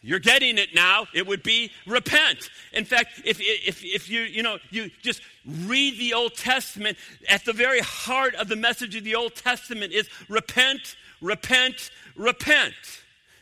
You're 0.00 0.20
getting 0.20 0.58
it 0.58 0.74
now. 0.74 1.06
It 1.12 1.26
would 1.26 1.42
be 1.42 1.72
repent. 1.86 2.50
In 2.72 2.84
fact, 2.84 3.20
if, 3.24 3.40
if, 3.40 3.84
if 3.84 4.08
you, 4.08 4.22
you 4.22 4.44
know, 4.44 4.58
you 4.70 4.90
just 5.02 5.22
read 5.64 5.98
the 5.98 6.14
Old 6.14 6.34
Testament, 6.34 6.96
at 7.28 7.44
the 7.44 7.52
very 7.52 7.80
heart 7.80 8.34
of 8.36 8.48
the 8.48 8.56
message 8.56 8.94
of 8.94 9.02
the 9.02 9.16
Old 9.16 9.34
Testament 9.34 9.92
is 9.92 10.08
repent, 10.28 10.96
repent, 11.20 11.90
repent. 12.14 12.74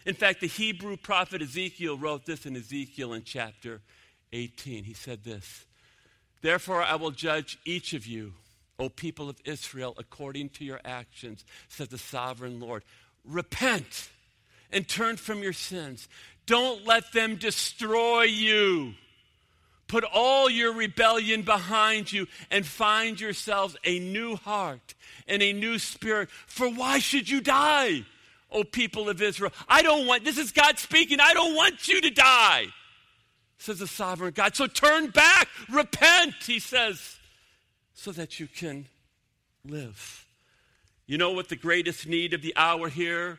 In 0.06 0.14
fact, 0.14 0.40
the 0.40 0.46
Hebrew 0.46 0.96
prophet 0.96 1.42
Ezekiel 1.42 1.98
wrote 1.98 2.24
this 2.24 2.46
in 2.46 2.56
Ezekiel 2.56 3.12
in 3.12 3.22
chapter 3.24 3.82
18. 4.32 4.85
He 4.85 4.94
said 4.94 5.24
this 5.24 5.66
Therefore, 6.42 6.83
I 6.83 6.94
will 6.96 7.11
judge 7.11 7.59
each 7.64 7.92
of 7.92 8.07
you, 8.07 8.35
O 8.79 8.88
people 8.88 9.29
of 9.29 9.40
Israel, 9.44 9.94
according 9.99 10.51
to 10.51 10.64
your 10.64 10.81
actions, 10.85 11.44
says 11.68 11.88
the 11.88 11.99
sovereign 11.99 12.61
Lord. 12.61 12.85
Repent 13.25 14.11
and 14.70 14.87
turn 14.87 15.16
from 15.16 15.42
your 15.42 15.53
sins. 15.53 16.09
Don't 16.46 16.87
let 16.87 17.12
them 17.12 17.37
destroy 17.37 18.22
you. 18.22 18.94
Put 19.88 20.05
all 20.05 20.51
your 20.51 20.72
rebellion 20.72 21.42
behind 21.42 22.12
you 22.12 22.27
and 22.51 22.66
find 22.66 23.20
yourselves 23.20 23.77
a 23.85 23.99
new 23.99 24.37
heart 24.37 24.94
and 25.29 25.42
a 25.42 25.53
new 25.53 25.79
spirit. 25.79 26.29
For 26.46 26.68
why 26.68 26.99
should 26.99 27.29
you 27.29 27.40
die, 27.40 28.05
O 28.51 28.64
people 28.64 29.09
of 29.09 29.22
Israel? 29.22 29.53
I 29.68 29.83
don't 29.83 30.07
want, 30.07 30.25
this 30.25 30.38
is 30.38 30.51
God 30.51 30.79
speaking, 30.79 31.20
I 31.20 31.35
don't 31.35 31.55
want 31.55 31.87
you 31.87 32.01
to 32.01 32.11
die, 32.11 32.66
says 33.59 33.79
the 33.79 33.87
sovereign 33.87 34.33
God. 34.33 34.55
So 34.55 34.66
turn 34.66 35.09
back, 35.09 35.49
repent, 35.71 36.35
he 36.45 36.59
says, 36.59 37.19
so 37.95 38.12
that 38.12 38.38
you 38.38 38.47
can 38.47 38.87
live. 39.64 40.27
You 41.07 41.19
know 41.19 41.33
what 41.33 41.49
the 41.49 41.57
greatest 41.57 42.07
need 42.07 42.35
of 42.35 42.42
the 42.42 42.55
hour 42.57 42.88
here 42.88 43.38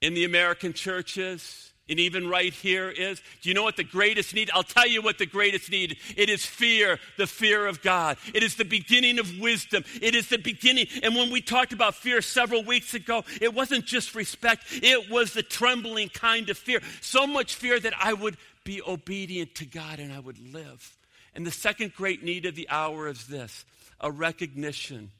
in 0.00 0.14
the 0.14 0.24
American 0.24 0.72
church 0.72 1.18
is? 1.18 1.70
and 1.90 1.98
even 1.98 2.28
right 2.28 2.52
here 2.52 2.88
is? 2.88 3.20
Do 3.42 3.48
you 3.48 3.54
know 3.54 3.64
what 3.64 3.76
the 3.76 3.84
greatest 3.84 4.34
need? 4.34 4.50
I'll 4.54 4.62
tell 4.62 4.86
you 4.86 5.02
what 5.02 5.18
the 5.18 5.26
greatest 5.26 5.70
need. 5.70 5.98
It 6.16 6.30
is 6.30 6.46
fear 6.46 6.98
the 7.18 7.26
fear 7.26 7.66
of 7.66 7.82
god. 7.82 8.16
It 8.32 8.42
is 8.42 8.54
the 8.54 8.64
beginning 8.64 9.18
of 9.18 9.38
wisdom. 9.38 9.84
It 10.00 10.14
is 10.14 10.28
the 10.28 10.38
beginning. 10.38 10.86
And 11.02 11.16
when 11.16 11.30
we 11.30 11.40
talked 11.42 11.72
about 11.72 11.96
fear 11.96 12.22
several 12.22 12.62
weeks 12.62 12.94
ago 12.94 13.24
it 13.40 13.52
wasn't 13.52 13.84
just 13.84 14.14
respect. 14.14 14.64
It 14.70 15.10
was 15.10 15.34
the 15.34 15.42
trembling 15.42 16.08
kind 16.08 16.48
of 16.48 16.56
fear. 16.56 16.80
So 17.00 17.26
much 17.26 17.56
fear 17.56 17.80
that 17.80 17.92
i 18.00 18.12
would 18.12 18.36
be 18.64 18.82
obedient 18.86 19.54
to 19.54 19.64
god 19.64 19.98
and 19.98 20.12
i 20.12 20.18
would 20.18 20.38
live 20.52 20.96
and 21.34 21.46
the 21.46 21.50
second 21.50 21.94
great 21.94 22.22
need 22.22 22.46
of 22.46 22.54
the 22.54 22.68
hour 22.68 23.08
is 23.08 23.26
this 23.26 23.64
a 24.00 24.10
recognition 24.10 25.10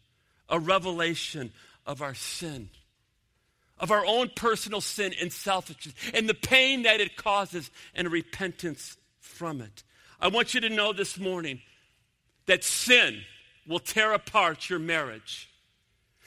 a 0.48 0.59
revelation 0.59 1.53
of 1.87 2.03
our 2.03 2.14
sin 2.14 2.68
of 3.81 3.90
our 3.90 4.05
own 4.07 4.31
personal 4.37 4.81
sin 4.81 5.14
and 5.20 5.33
selfishness 5.33 5.94
and 6.14 6.29
the 6.29 6.35
pain 6.35 6.83
that 6.83 7.00
it 7.00 7.16
causes 7.16 7.70
and 7.94 8.11
repentance 8.11 8.96
from 9.18 9.61
it. 9.62 9.83
I 10.20 10.29
want 10.29 10.53
you 10.55 10.61
to 10.61 10.68
know 10.68 10.92
this 10.92 11.18
morning 11.18 11.61
that 12.46 12.62
sin 12.62 13.22
will 13.66 13.79
tear 13.79 14.12
apart 14.12 14.68
your 14.68 14.79
marriage. 14.79 15.48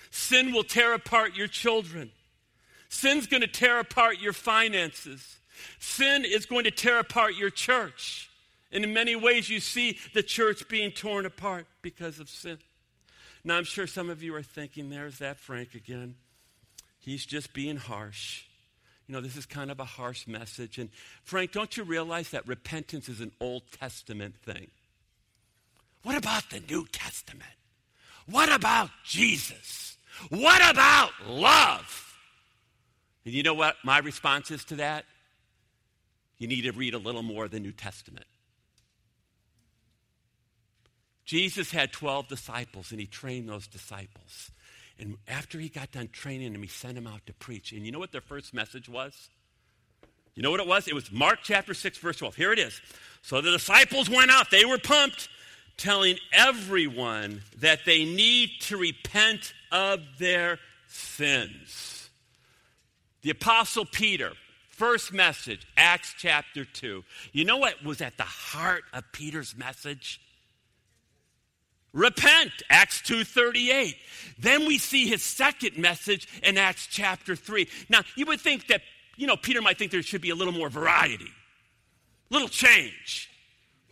Sin 0.09 0.51
will 0.51 0.63
tear 0.63 0.93
apart 0.93 1.35
your 1.35 1.47
children. 1.47 2.11
Sin's 2.89 3.27
going 3.27 3.41
to 3.41 3.47
tear 3.47 3.79
apart 3.79 4.19
your 4.19 4.33
finances. 4.33 5.37
Sin 5.79 6.25
is 6.25 6.45
going 6.45 6.63
to 6.63 6.71
tear 6.71 6.99
apart 6.99 7.35
your 7.35 7.49
church. 7.49 8.29
And 8.71 8.83
in 8.83 8.93
many 8.93 9.15
ways, 9.15 9.49
you 9.49 9.59
see 9.59 9.99
the 10.13 10.23
church 10.23 10.67
being 10.67 10.91
torn 10.91 11.25
apart 11.25 11.67
because 11.81 12.19
of 12.19 12.29
sin. 12.29 12.57
Now, 13.43 13.57
I'm 13.57 13.65
sure 13.65 13.87
some 13.87 14.09
of 14.09 14.23
you 14.23 14.33
are 14.35 14.41
thinking, 14.41 14.89
there's 14.89 15.19
that 15.19 15.37
Frank 15.37 15.75
again. 15.75 16.15
He's 16.99 17.25
just 17.25 17.53
being 17.53 17.77
harsh. 17.77 18.45
You 19.07 19.13
know, 19.13 19.21
this 19.21 19.35
is 19.35 19.45
kind 19.45 19.69
of 19.69 19.79
a 19.79 19.85
harsh 19.85 20.27
message. 20.27 20.79
And 20.79 20.89
Frank, 21.23 21.51
don't 21.51 21.75
you 21.75 21.83
realize 21.83 22.29
that 22.29 22.47
repentance 22.47 23.09
is 23.09 23.19
an 23.19 23.31
Old 23.41 23.63
Testament 23.71 24.35
thing? 24.37 24.67
What 26.03 26.17
about 26.17 26.49
the 26.49 26.61
New 26.61 26.87
Testament? 26.91 27.43
What 28.25 28.51
about 28.51 28.89
Jesus? 29.03 29.97
What 30.29 30.61
about 30.69 31.11
love? 31.27 32.17
And 33.25 33.33
you 33.33 33.43
know 33.43 33.53
what 33.53 33.75
my 33.83 33.99
response 33.99 34.51
is 34.51 34.63
to 34.65 34.75
that? 34.75 35.05
You 36.37 36.47
need 36.47 36.63
to 36.63 36.71
read 36.71 36.93
a 36.93 36.97
little 36.97 37.23
more 37.23 37.45
of 37.45 37.51
the 37.51 37.59
New 37.59 37.71
Testament. 37.71 38.25
Jesus 41.25 41.71
had 41.71 41.91
12 41.93 42.27
disciples 42.27 42.91
and 42.91 42.99
he 42.99 43.07
trained 43.07 43.47
those 43.47 43.67
disciples. 43.67 44.51
And 44.99 45.17
after 45.27 45.59
he 45.59 45.69
got 45.69 45.91
done 45.91 46.09
training 46.11 46.53
them, 46.53 46.61
he 46.61 46.67
sent 46.67 46.95
them 46.95 47.07
out 47.07 47.25
to 47.25 47.33
preach. 47.33 47.71
And 47.71 47.85
you 47.85 47.91
know 47.91 47.99
what 47.99 48.11
their 48.11 48.21
first 48.21 48.53
message 48.53 48.89
was? 48.89 49.29
You 50.35 50.43
know 50.43 50.51
what 50.51 50.59
it 50.59 50.67
was? 50.67 50.87
It 50.87 50.95
was 50.95 51.11
Mark 51.11 51.39
chapter 51.43 51.73
6, 51.73 51.97
verse 51.99 52.17
12. 52.17 52.35
Here 52.35 52.51
it 52.51 52.59
is. 52.59 52.81
So 53.21 53.41
the 53.41 53.51
disciples 53.51 54.09
went 54.09 54.31
out, 54.31 54.49
they 54.51 54.65
were 54.65 54.79
pumped, 54.79 55.29
telling 55.77 56.17
everyone 56.31 57.41
that 57.59 57.79
they 57.85 58.05
need 58.05 58.49
to 58.61 58.77
repent 58.77 59.53
of 59.71 60.01
their 60.19 60.59
sins. 60.87 62.09
The 63.21 63.29
Apostle 63.29 63.85
Peter, 63.85 64.33
first 64.73 65.13
message, 65.13 65.65
Acts 65.77 66.13
chapter 66.17 66.65
2. 66.65 67.03
You 67.31 67.45
know 67.45 67.57
what 67.57 67.83
was 67.83 68.01
at 68.01 68.17
the 68.17 68.23
heart 68.23 68.83
of 68.93 69.03
Peter's 69.11 69.55
message? 69.55 70.19
repent 71.95 72.51
acts 72.71 73.03
2.38 73.03 73.93
then 74.39 74.65
we 74.65 74.79
see 74.79 75.07
his 75.07 75.21
second 75.21 75.77
message 75.77 76.27
in 76.41 76.57
acts 76.57 76.87
chapter 76.89 77.35
3 77.35 77.67
now 77.87 78.01
you 78.15 78.25
would 78.25 78.41
think 78.41 78.65
that 78.65 78.81
you 79.15 79.27
know 79.27 79.37
peter 79.37 79.61
might 79.61 79.77
think 79.77 79.91
there 79.91 80.01
should 80.01 80.19
be 80.19 80.31
a 80.31 80.35
little 80.35 80.53
more 80.53 80.69
variety 80.69 81.29
little 82.33 82.49
change. 82.49 83.29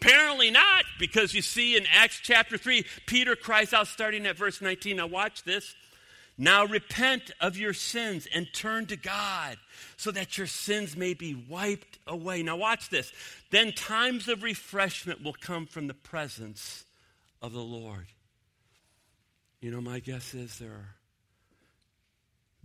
Apparently 0.02 0.50
not 0.50 0.84
because 1.00 1.34
you 1.34 1.44
see 1.44 1.78
in 1.78 1.86
acts 1.94 2.20
chapter 2.24 2.58
3 2.58 2.84
peter 3.06 3.36
cries 3.36 3.72
out 3.72 3.88
starting 3.88 4.26
at 4.26 4.36
verse 4.36 4.62
19 4.62 4.98
now 4.98 5.06
watch 5.06 5.44
this 5.44 5.76
now 6.42 6.66
repent 6.66 7.32
of 7.40 7.58
your 7.58 7.74
sins 7.74 8.28
and 8.34 8.48
turn 8.54 8.86
to 8.86 8.96
god 8.96 9.58
so 9.98 10.12
that 10.12 10.38
your 10.38 10.48
sins 10.48 10.98
may 10.98 11.14
be 11.14 11.46
wiped 11.50 12.00
away 12.08 12.44
now 12.44 12.56
watch 12.56 12.90
this 12.90 13.12
then 13.52 13.72
times 13.74 14.28
of 14.28 14.44
refreshment 14.44 15.24
will 15.24 15.36
come 15.40 15.66
from 15.66 15.88
the 15.88 15.94
presence 15.94 16.86
of 17.42 17.54
the 17.54 17.60
Lord. 17.60 18.08
You 19.62 19.72
know, 19.72 19.82
my 19.82 20.00
guess 20.00 20.34
is 20.34 20.58
there 20.60 20.72
are 20.72 20.96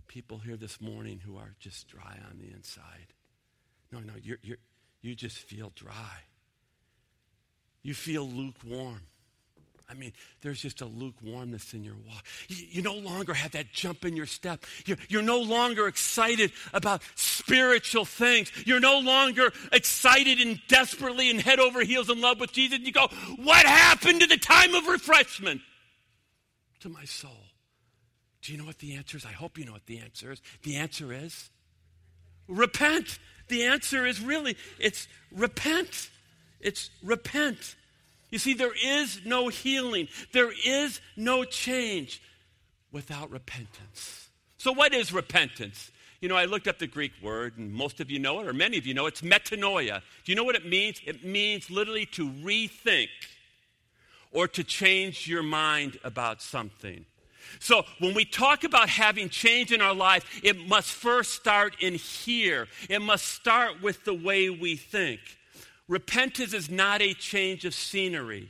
people 0.07 0.39
here 0.39 0.55
this 0.55 0.79
morning 0.79 1.19
who 1.25 1.37
are 1.37 1.55
just 1.59 1.87
dry 1.87 2.17
on 2.29 2.39
the 2.39 2.53
inside. 2.53 3.13
No, 3.91 3.99
no, 3.99 4.13
you're, 4.21 4.39
you're, 4.41 4.57
you 5.01 5.15
just 5.15 5.37
feel 5.37 5.71
dry. 5.75 6.23
You 7.83 7.93
feel 7.93 8.27
lukewarm. 8.27 9.01
I 9.89 9.93
mean, 9.93 10.11
there's 10.41 10.61
just 10.61 10.81
a 10.81 10.85
lukewarmness 10.85 11.73
in 11.73 11.83
your 11.83 11.95
walk. 12.07 12.25
You, 12.49 12.57
you 12.69 12.81
no 12.81 12.95
longer 12.95 13.33
have 13.33 13.51
that 13.51 13.71
jump 13.71 14.03
in 14.03 14.17
your 14.17 14.25
step. 14.25 14.65
You're, 14.85 14.97
you're 15.07 15.21
no 15.21 15.39
longer 15.39 15.87
excited 15.87 16.51
about 16.73 17.01
spiritual 17.15 18.03
things. 18.03 18.51
You're 18.65 18.81
no 18.81 18.99
longer 18.99 19.53
excited 19.71 20.39
and 20.39 20.59
desperately 20.67 21.29
and 21.29 21.39
head 21.39 21.59
over 21.59 21.83
heels 21.83 22.09
in 22.09 22.19
love 22.19 22.39
with 22.39 22.51
Jesus. 22.51 22.79
You 22.79 22.91
go, 22.91 23.07
What 23.37 23.65
happened 23.65 24.21
to 24.21 24.27
the 24.27 24.37
time 24.37 24.75
of 24.75 24.87
refreshment? 24.87 25.61
To 26.81 26.89
my 26.89 27.05
soul. 27.05 27.31
Do 28.41 28.51
you 28.51 28.57
know 28.57 28.65
what 28.65 28.79
the 28.79 28.95
answer 28.95 29.15
is? 29.15 29.25
I 29.25 29.31
hope 29.31 29.57
you 29.57 29.65
know 29.65 29.73
what 29.73 29.85
the 29.85 29.99
answer 29.99 30.31
is. 30.31 30.41
The 30.63 30.75
answer 30.75 31.13
is 31.13 31.49
repent. 32.47 33.19
The 33.47 33.63
answer 33.63 34.05
is 34.05 34.21
really, 34.21 34.57
it's 34.79 35.07
repent. 35.31 36.09
It's 36.59 36.89
repent. 37.01 37.76
You 38.29 38.39
see, 38.39 38.53
there 38.53 38.73
is 38.73 39.21
no 39.25 39.47
healing, 39.47 40.07
there 40.33 40.51
is 40.65 40.99
no 41.15 41.43
change 41.43 42.21
without 42.91 43.29
repentance. 43.31 44.29
So, 44.57 44.73
what 44.73 44.93
is 44.93 45.13
repentance? 45.13 45.91
You 46.19 46.29
know, 46.29 46.35
I 46.35 46.45
looked 46.45 46.67
up 46.67 46.79
the 46.79 46.87
Greek 46.87 47.11
word, 47.21 47.57
and 47.57 47.71
most 47.71 47.99
of 47.99 48.09
you 48.09 48.19
know 48.19 48.39
it, 48.41 48.47
or 48.47 48.53
many 48.53 48.77
of 48.77 48.87
you 48.87 48.93
know 48.93 49.05
it. 49.05 49.09
It's 49.09 49.21
metanoia. 49.21 50.01
Do 50.25 50.31
you 50.31 50.35
know 50.35 50.43
what 50.43 50.55
it 50.55 50.65
means? 50.65 50.99
It 51.05 51.23
means 51.23 51.69
literally 51.69 52.07
to 52.07 52.29
rethink 52.29 53.09
or 54.31 54.47
to 54.47 54.63
change 54.63 55.27
your 55.27 55.43
mind 55.43 55.99
about 56.03 56.41
something. 56.41 57.05
So, 57.59 57.83
when 57.99 58.13
we 58.13 58.25
talk 58.25 58.63
about 58.63 58.89
having 58.89 59.29
change 59.29 59.71
in 59.71 59.81
our 59.81 59.93
life, 59.93 60.41
it 60.43 60.67
must 60.67 60.89
first 60.89 61.33
start 61.33 61.75
in 61.79 61.93
here. 61.93 62.67
It 62.89 63.01
must 63.01 63.25
start 63.27 63.81
with 63.81 64.03
the 64.03 64.13
way 64.13 64.49
we 64.49 64.75
think. 64.75 65.21
Repentance 65.87 66.53
is 66.53 66.69
not 66.69 67.01
a 67.01 67.13
change 67.13 67.65
of 67.65 67.73
scenery. 67.73 68.49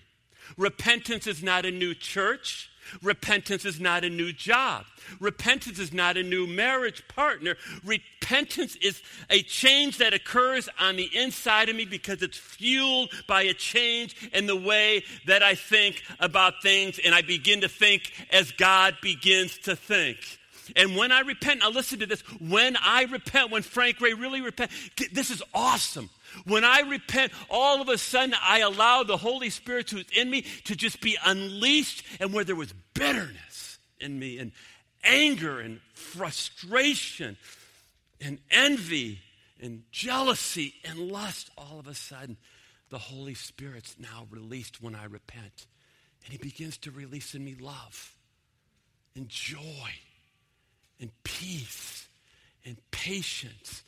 Repentance 0.57 1.27
is 1.27 1.43
not 1.43 1.65
a 1.65 1.71
new 1.71 1.93
church. 1.93 2.69
Repentance 3.01 3.65
is 3.65 3.79
not 3.79 4.05
a 4.05 4.09
new 4.09 4.31
job. 4.31 4.85
Repentance 5.19 5.77
is 5.77 5.91
not 5.91 6.15
a 6.15 6.23
new 6.23 6.47
marriage 6.47 7.05
partner. 7.09 7.57
Repentance 7.83 8.75
is 8.77 9.01
a 9.29 9.41
change 9.43 9.97
that 9.97 10.13
occurs 10.13 10.69
on 10.79 10.95
the 10.95 11.09
inside 11.13 11.69
of 11.69 11.75
me 11.75 11.85
because 11.85 12.21
it's 12.21 12.37
fueled 12.37 13.11
by 13.27 13.41
a 13.43 13.53
change 13.53 14.15
in 14.33 14.47
the 14.47 14.55
way 14.55 15.03
that 15.25 15.43
I 15.43 15.55
think 15.55 16.01
about 16.19 16.61
things 16.63 16.99
and 17.03 17.13
I 17.13 17.21
begin 17.21 17.61
to 17.61 17.69
think 17.69 18.13
as 18.31 18.51
God 18.53 18.95
begins 19.01 19.57
to 19.59 19.75
think. 19.75 20.17
And 20.75 20.95
when 20.97 21.11
I 21.11 21.21
repent, 21.21 21.61
now 21.61 21.69
listen 21.69 21.99
to 21.99 22.05
this. 22.05 22.21
When 22.39 22.75
I 22.77 23.03
repent, 23.03 23.51
when 23.51 23.63
Frank 23.63 24.01
Ray 24.01 24.13
really 24.13 24.41
repent, 24.41 24.71
this 25.13 25.29
is 25.29 25.41
awesome. 25.53 26.09
When 26.45 26.63
I 26.63 26.81
repent, 26.81 27.31
all 27.49 27.81
of 27.81 27.89
a 27.89 27.97
sudden 27.97 28.35
I 28.41 28.59
allow 28.59 29.03
the 29.03 29.17
Holy 29.17 29.49
Spirit 29.49 29.89
who's 29.89 30.05
in 30.15 30.29
me 30.29 30.43
to 30.65 30.75
just 30.75 31.01
be 31.01 31.17
unleashed. 31.25 32.03
And 32.19 32.33
where 32.33 32.43
there 32.43 32.55
was 32.55 32.73
bitterness 32.93 33.79
in 33.99 34.19
me, 34.19 34.37
and 34.37 34.51
anger, 35.03 35.59
and 35.59 35.79
frustration, 35.93 37.37
and 38.21 38.39
envy, 38.51 39.19
and 39.61 39.83
jealousy, 39.91 40.75
and 40.83 41.11
lust, 41.11 41.49
all 41.57 41.79
of 41.79 41.87
a 41.87 41.95
sudden 41.95 42.37
the 42.89 42.97
Holy 42.97 43.33
Spirit's 43.33 43.95
now 43.99 44.27
released 44.29 44.81
when 44.81 44.95
I 44.95 45.05
repent. 45.05 45.67
And 46.23 46.31
He 46.31 46.37
begins 46.37 46.77
to 46.79 46.91
release 46.91 47.35
in 47.35 47.43
me 47.43 47.55
love, 47.59 48.15
and 49.15 49.27
joy, 49.29 49.91
and 50.99 51.11
peace, 51.23 52.07
and 52.65 52.77
patience 52.91 53.83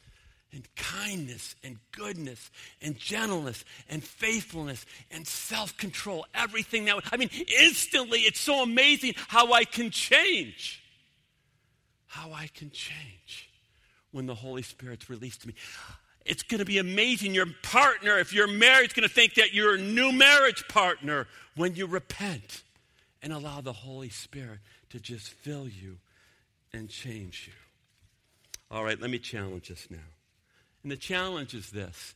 and 0.51 0.67
kindness 0.75 1.55
and 1.63 1.77
goodness 1.91 2.49
and 2.81 2.97
gentleness 2.97 3.63
and 3.89 4.03
faithfulness 4.03 4.85
and 5.12 5.27
self 5.27 5.77
control. 5.77 6.25
Everything 6.33 6.85
that, 6.85 6.97
I 7.12 7.17
mean, 7.17 7.29
instantly, 7.59 8.19
it's 8.21 8.39
so 8.39 8.63
amazing 8.63 9.13
how 9.27 9.53
I 9.53 9.65
can 9.65 9.91
change. 9.91 10.83
How 12.07 12.31
I 12.33 12.47
can 12.47 12.71
change 12.71 13.49
when 14.12 14.25
the 14.25 14.35
Holy 14.35 14.63
Spirit's 14.63 15.09
released 15.09 15.41
to 15.41 15.47
me. 15.47 15.53
It's 16.25 16.43
going 16.43 16.59
to 16.59 16.65
be 16.65 16.79
amazing. 16.79 17.33
Your 17.33 17.47
partner, 17.63 18.17
if 18.17 18.33
you're 18.33 18.47
married, 18.47 18.88
is 18.88 18.93
going 18.93 19.07
to 19.07 19.13
think 19.13 19.35
that 19.35 19.53
you're 19.53 19.75
a 19.75 19.81
new 19.81 20.12
marriage 20.12 20.67
partner 20.67 21.27
when 21.55 21.75
you 21.75 21.85
repent 21.85 22.63
and 23.21 23.33
allow 23.33 23.62
the 23.62 23.73
Holy 23.73 24.09
Spirit 24.09 24.59
to 24.89 24.99
just 24.99 25.29
fill 25.29 25.67
you 25.67 25.97
and 26.73 26.89
change 26.89 27.47
you. 27.47 27.53
All 28.71 28.83
right, 28.83 28.99
let 28.99 29.09
me 29.09 29.19
challenge 29.19 29.71
us 29.71 29.88
now. 29.89 29.97
And 30.83 30.91
the 30.91 30.97
challenge 30.97 31.53
is 31.53 31.71
this 31.71 32.15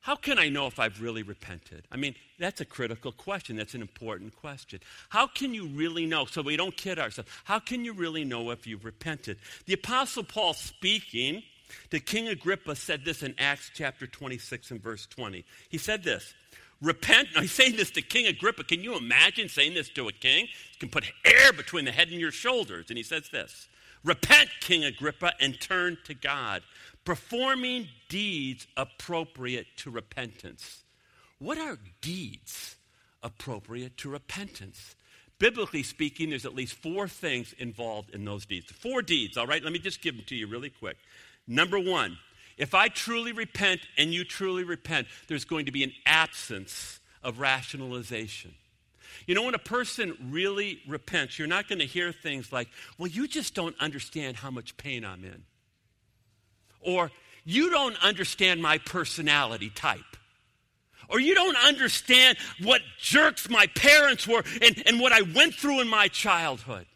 How 0.00 0.16
can 0.16 0.38
I 0.38 0.48
know 0.48 0.66
if 0.66 0.78
I've 0.78 1.00
really 1.00 1.22
repented? 1.22 1.84
I 1.90 1.96
mean, 1.96 2.14
that's 2.38 2.60
a 2.60 2.64
critical 2.64 3.12
question. 3.12 3.56
That's 3.56 3.74
an 3.74 3.82
important 3.82 4.36
question. 4.36 4.80
How 5.08 5.26
can 5.26 5.54
you 5.54 5.66
really 5.66 6.06
know? 6.06 6.24
So 6.24 6.42
we 6.42 6.56
don't 6.56 6.76
kid 6.76 6.98
ourselves. 6.98 7.30
How 7.44 7.58
can 7.58 7.84
you 7.84 7.92
really 7.92 8.24
know 8.24 8.50
if 8.50 8.66
you've 8.66 8.84
repented? 8.84 9.38
The 9.66 9.74
Apostle 9.74 10.24
Paul 10.24 10.54
speaking 10.54 11.42
to 11.90 12.00
King 12.00 12.28
Agrippa 12.28 12.74
said 12.76 13.04
this 13.04 13.22
in 13.22 13.34
Acts 13.38 13.70
chapter 13.74 14.06
26 14.06 14.70
and 14.70 14.82
verse 14.82 15.06
20. 15.06 15.44
He 15.68 15.78
said 15.78 16.02
this. 16.02 16.34
Repent. 16.80 17.28
Now, 17.34 17.40
he's 17.40 17.52
saying 17.52 17.76
this 17.76 17.90
to 17.92 18.02
King 18.02 18.26
Agrippa. 18.26 18.62
Can 18.62 18.84
you 18.84 18.96
imagine 18.96 19.48
saying 19.48 19.74
this 19.74 19.88
to 19.90 20.06
a 20.06 20.12
king? 20.12 20.44
You 20.44 20.78
can 20.78 20.88
put 20.88 21.04
air 21.24 21.52
between 21.52 21.84
the 21.84 21.90
head 21.90 22.08
and 22.08 22.20
your 22.20 22.30
shoulders. 22.30 22.86
And 22.88 22.96
he 22.96 23.02
says 23.02 23.28
this 23.30 23.68
Repent, 24.04 24.48
King 24.60 24.84
Agrippa, 24.84 25.32
and 25.40 25.60
turn 25.60 25.98
to 26.04 26.14
God 26.14 26.62
performing 27.08 27.88
deeds 28.10 28.66
appropriate 28.76 29.66
to 29.78 29.90
repentance. 29.90 30.82
What 31.38 31.56
are 31.56 31.78
deeds 32.02 32.76
appropriate 33.22 33.96
to 33.96 34.10
repentance? 34.10 34.94
Biblically 35.38 35.82
speaking, 35.82 36.28
there's 36.28 36.44
at 36.44 36.54
least 36.54 36.74
four 36.74 37.08
things 37.08 37.54
involved 37.54 38.10
in 38.10 38.26
those 38.26 38.44
deeds. 38.44 38.70
Four 38.70 39.00
deeds, 39.00 39.38
all 39.38 39.46
right? 39.46 39.64
Let 39.64 39.72
me 39.72 39.78
just 39.78 40.02
give 40.02 40.16
them 40.16 40.26
to 40.26 40.34
you 40.34 40.48
really 40.48 40.68
quick. 40.68 40.98
Number 41.46 41.78
one, 41.78 42.18
if 42.58 42.74
I 42.74 42.88
truly 42.88 43.32
repent 43.32 43.80
and 43.96 44.12
you 44.12 44.22
truly 44.22 44.64
repent, 44.64 45.08
there's 45.28 45.46
going 45.46 45.64
to 45.64 45.72
be 45.72 45.84
an 45.84 45.92
absence 46.04 47.00
of 47.22 47.40
rationalization. 47.40 48.52
You 49.26 49.34
know, 49.34 49.44
when 49.44 49.54
a 49.54 49.58
person 49.58 50.14
really 50.30 50.82
repents, 50.86 51.38
you're 51.38 51.48
not 51.48 51.68
going 51.68 51.78
to 51.78 51.86
hear 51.86 52.12
things 52.12 52.52
like, 52.52 52.68
well, 52.98 53.08
you 53.08 53.26
just 53.26 53.54
don't 53.54 53.76
understand 53.80 54.36
how 54.36 54.50
much 54.50 54.76
pain 54.76 55.06
I'm 55.06 55.24
in. 55.24 55.44
Or, 56.88 57.10
you 57.44 57.68
don't 57.68 58.02
understand 58.02 58.62
my 58.62 58.78
personality 58.78 59.68
type. 59.68 60.16
Or 61.10 61.20
you 61.20 61.34
don't 61.34 61.56
understand 61.56 62.38
what 62.62 62.80
jerks 62.98 63.50
my 63.50 63.66
parents 63.66 64.26
were 64.26 64.42
and, 64.62 64.82
and 64.86 64.98
what 64.98 65.12
I 65.12 65.20
went 65.20 65.54
through 65.54 65.80
in 65.80 65.88
my 65.88 66.08
childhood. 66.08 66.86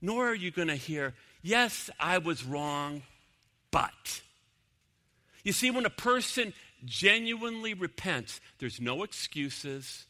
Nor 0.00 0.30
are 0.30 0.34
you 0.34 0.50
going 0.50 0.66
to 0.66 0.74
hear, 0.74 1.14
yes, 1.42 1.90
I 2.00 2.18
was 2.18 2.44
wrong, 2.44 3.02
but. 3.70 4.20
You 5.44 5.52
see, 5.52 5.70
when 5.70 5.86
a 5.86 5.90
person 5.90 6.52
genuinely 6.84 7.74
repents, 7.74 8.40
there's 8.58 8.80
no 8.80 9.04
excuses 9.04 10.06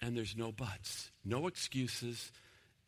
and 0.00 0.16
there's 0.16 0.36
no 0.36 0.52
buts. 0.52 1.10
No 1.24 1.48
excuses 1.48 2.30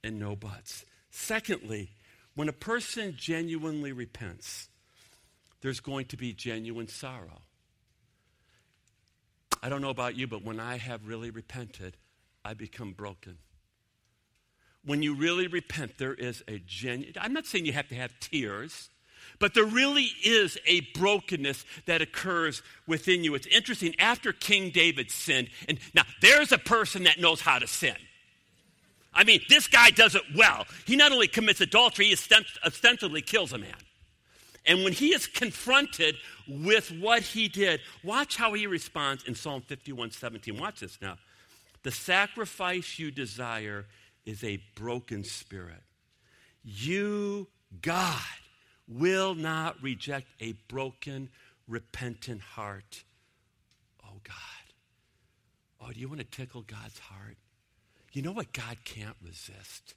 and 0.05 0.21
no 0.21 0.37
buts. 0.37 0.85
Secondly, 1.11 1.91
when 2.37 2.49
a 2.49 2.53
person 2.53 3.17
genuinely 3.19 3.91
repents, 3.91 4.69
there's 5.61 5.81
going 5.81 6.07
to 6.07 6.17
be 6.17 6.33
genuine 6.33 6.89
sorrow. 6.89 7.43
I 9.63 9.69
don't 9.69 9.83
know 9.83 9.91
about 9.91 10.17
you, 10.17 10.27
but 10.27 10.45
when 10.45 10.61
I 10.61 10.77
have 10.79 11.07
really 11.07 11.31
repented, 11.31 11.97
I 12.45 12.55
become 12.55 12.93
broken. 12.93 13.39
When 14.85 15.03
you 15.03 15.15
really 15.15 15.49
repent, 15.49 15.99
there 15.99 16.15
is 16.15 16.43
a 16.47 16.61
genuine, 16.61 17.15
I'm 17.21 17.33
not 17.33 17.47
saying 17.47 17.67
you 17.67 17.73
have 17.73 17.89
to 17.89 17.97
have 17.97 18.13
tears, 18.21 18.91
but 19.41 19.55
there 19.55 19.65
really 19.65 20.09
is 20.25 20.57
a 20.67 20.81
brokenness 20.95 21.65
that 21.87 22.01
occurs 22.01 22.63
within 22.87 23.25
you. 23.25 23.35
It's 23.35 23.47
interesting, 23.49 23.95
after 23.99 24.33
King 24.33 24.71
David 24.71 25.11
sinned, 25.11 25.51
and 25.69 25.79
now 25.95 26.05
there's 26.23 26.53
a 26.53 26.59
person 26.59 27.05
that 27.05 27.21
knows 27.21 27.41
how 27.41 27.59
to 27.59 27.67
sin. 27.67 27.97
I 29.13 29.25
mean, 29.25 29.41
this 29.49 29.67
guy 29.67 29.91
does 29.91 30.15
it 30.15 30.23
well. 30.37 30.67
He 30.87 30.95
not 30.95 31.11
only 31.11 31.27
commits 31.27 31.61
adultery, 31.61 32.07
he 32.07 32.17
ostensibly 32.65 33.23
kills 33.23 33.53
a 33.53 33.59
man. 33.59 33.75
And 34.69 34.85
when 34.85 34.93
he 34.93 35.15
is 35.15 35.27
confronted 35.27 36.17
with 36.47 36.91
what 36.93 37.23
he 37.23 37.49
did, 37.49 37.81
watch 38.05 38.37
how 38.37 38.53
he 38.53 38.67
responds 38.67 39.25
in 39.25 39.35
Psalm 39.35 39.63
51 39.63 40.11
17. 40.11 40.59
Watch 40.59 40.81
this 40.81 40.99
now. 41.01 41.17
The 41.83 41.91
sacrifice 41.91 42.99
you 42.99 43.11
desire 43.11 43.87
is 44.27 44.45
a 44.45 44.63
broken 44.75 45.25
spirit. 45.25 45.83
You, 46.63 47.49
God, 47.81 48.21
will 48.87 49.35
not 49.35 49.83
reject 49.83 50.27
a 50.41 50.53
broken, 50.69 51.31
repentant 51.67 52.43
heart. 52.43 53.05
Oh, 54.05 54.21
God. 54.23 54.35
Oh, 55.81 55.93
do 55.93 55.99
you 55.99 56.09
want 56.09 56.21
to 56.21 56.27
tickle 56.27 56.61
God's 56.61 56.99
heart? 56.99 57.39
You 58.13 58.21
know 58.21 58.33
what 58.33 58.53
God 58.53 58.77
can't 58.85 59.17
resist? 59.25 59.95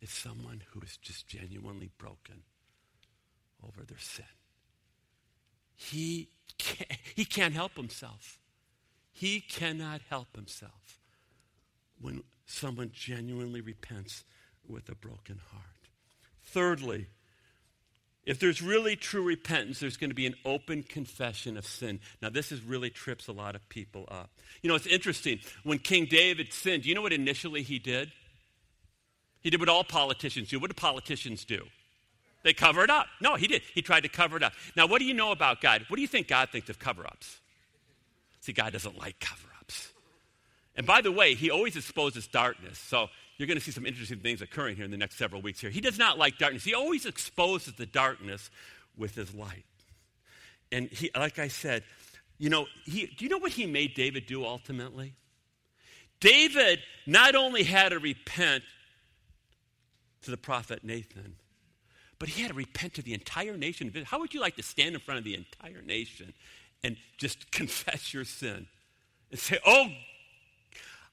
It's 0.00 0.16
someone 0.16 0.62
who 0.70 0.80
is 0.80 0.96
just 0.96 1.26
genuinely 1.26 1.90
broken 1.98 2.42
over 3.66 3.84
their 3.84 3.98
sin. 3.98 4.24
He 5.74 6.28
can't, 6.58 6.98
he 7.14 7.24
can't 7.24 7.54
help 7.54 7.76
himself. 7.76 8.38
He 9.12 9.40
cannot 9.40 10.00
help 10.08 10.34
himself 10.34 10.98
when 12.00 12.22
someone 12.46 12.90
genuinely 12.92 13.60
repents 13.60 14.24
with 14.66 14.88
a 14.88 14.94
broken 14.94 15.40
heart. 15.50 15.64
Thirdly, 16.44 17.06
if 18.24 18.38
there's 18.38 18.62
really 18.62 18.94
true 18.94 19.24
repentance, 19.24 19.80
there's 19.80 19.96
going 19.96 20.10
to 20.10 20.14
be 20.14 20.26
an 20.26 20.36
open 20.44 20.82
confession 20.84 21.56
of 21.56 21.66
sin. 21.66 21.98
Now, 22.20 22.30
this 22.30 22.52
is 22.52 22.62
really 22.62 22.90
trips 22.90 23.26
a 23.26 23.32
lot 23.32 23.56
of 23.56 23.68
people 23.68 24.08
up. 24.10 24.30
You 24.62 24.68
know, 24.68 24.76
it's 24.76 24.86
interesting. 24.86 25.40
When 25.64 25.78
King 25.78 26.06
David 26.06 26.52
sinned, 26.52 26.84
do 26.84 26.88
you 26.88 26.94
know 26.94 27.02
what 27.02 27.12
initially 27.12 27.62
he 27.62 27.78
did? 27.78 28.12
He 29.40 29.50
did 29.50 29.58
what 29.58 29.68
all 29.68 29.82
politicians 29.82 30.50
do. 30.50 30.60
What 30.60 30.70
do 30.70 30.74
politicians 30.74 31.44
do? 31.44 31.66
They 32.42 32.52
cover 32.52 32.82
it 32.82 32.90
up. 32.90 33.06
No, 33.20 33.36
he 33.36 33.46
did. 33.46 33.62
He 33.74 33.82
tried 33.82 34.02
to 34.02 34.08
cover 34.08 34.36
it 34.36 34.42
up. 34.42 34.52
Now, 34.76 34.86
what 34.86 34.98
do 34.98 35.04
you 35.04 35.14
know 35.14 35.30
about 35.30 35.60
God? 35.60 35.84
What 35.88 35.96
do 35.96 36.02
you 36.02 36.08
think 36.08 36.28
God 36.28 36.50
thinks 36.50 36.68
of 36.68 36.78
cover 36.78 37.06
ups? 37.06 37.40
See, 38.40 38.52
God 38.52 38.72
doesn't 38.72 38.98
like 38.98 39.20
cover 39.20 39.48
ups. 39.60 39.92
And 40.74 40.86
by 40.86 41.00
the 41.00 41.12
way, 41.12 41.34
he 41.34 41.50
always 41.50 41.76
exposes 41.76 42.26
darkness. 42.26 42.78
So 42.78 43.08
you're 43.36 43.46
going 43.46 43.58
to 43.58 43.64
see 43.64 43.70
some 43.70 43.86
interesting 43.86 44.18
things 44.18 44.42
occurring 44.42 44.76
here 44.76 44.84
in 44.84 44.90
the 44.90 44.96
next 44.96 45.16
several 45.16 45.42
weeks 45.42 45.60
here. 45.60 45.70
He 45.70 45.80
does 45.80 45.98
not 45.98 46.18
like 46.18 46.38
darkness. 46.38 46.64
He 46.64 46.74
always 46.74 47.06
exposes 47.06 47.74
the 47.74 47.86
darkness 47.86 48.50
with 48.96 49.14
his 49.14 49.34
light. 49.34 49.64
And 50.72 50.88
he, 50.88 51.10
like 51.14 51.38
I 51.38 51.48
said, 51.48 51.84
you 52.38 52.50
know, 52.50 52.66
he, 52.84 53.06
do 53.06 53.24
you 53.24 53.28
know 53.28 53.38
what 53.38 53.52
he 53.52 53.66
made 53.66 53.94
David 53.94 54.26
do 54.26 54.44
ultimately? 54.44 55.14
David 56.18 56.80
not 57.06 57.34
only 57.34 57.62
had 57.62 57.90
to 57.90 57.98
repent 57.98 58.64
to 60.22 60.30
the 60.30 60.36
prophet 60.36 60.82
Nathan, 60.82 61.36
but 62.22 62.28
he 62.28 62.40
had 62.40 62.52
to 62.52 62.54
repent 62.54 62.94
to 62.94 63.02
the 63.02 63.14
entire 63.14 63.56
nation. 63.56 63.92
How 64.06 64.20
would 64.20 64.32
you 64.32 64.40
like 64.40 64.54
to 64.54 64.62
stand 64.62 64.94
in 64.94 65.00
front 65.00 65.18
of 65.18 65.24
the 65.24 65.34
entire 65.34 65.82
nation 65.82 66.32
and 66.84 66.96
just 67.16 67.50
confess 67.50 68.14
your 68.14 68.24
sin 68.24 68.68
and 69.32 69.40
say, 69.40 69.58
Oh, 69.66 69.88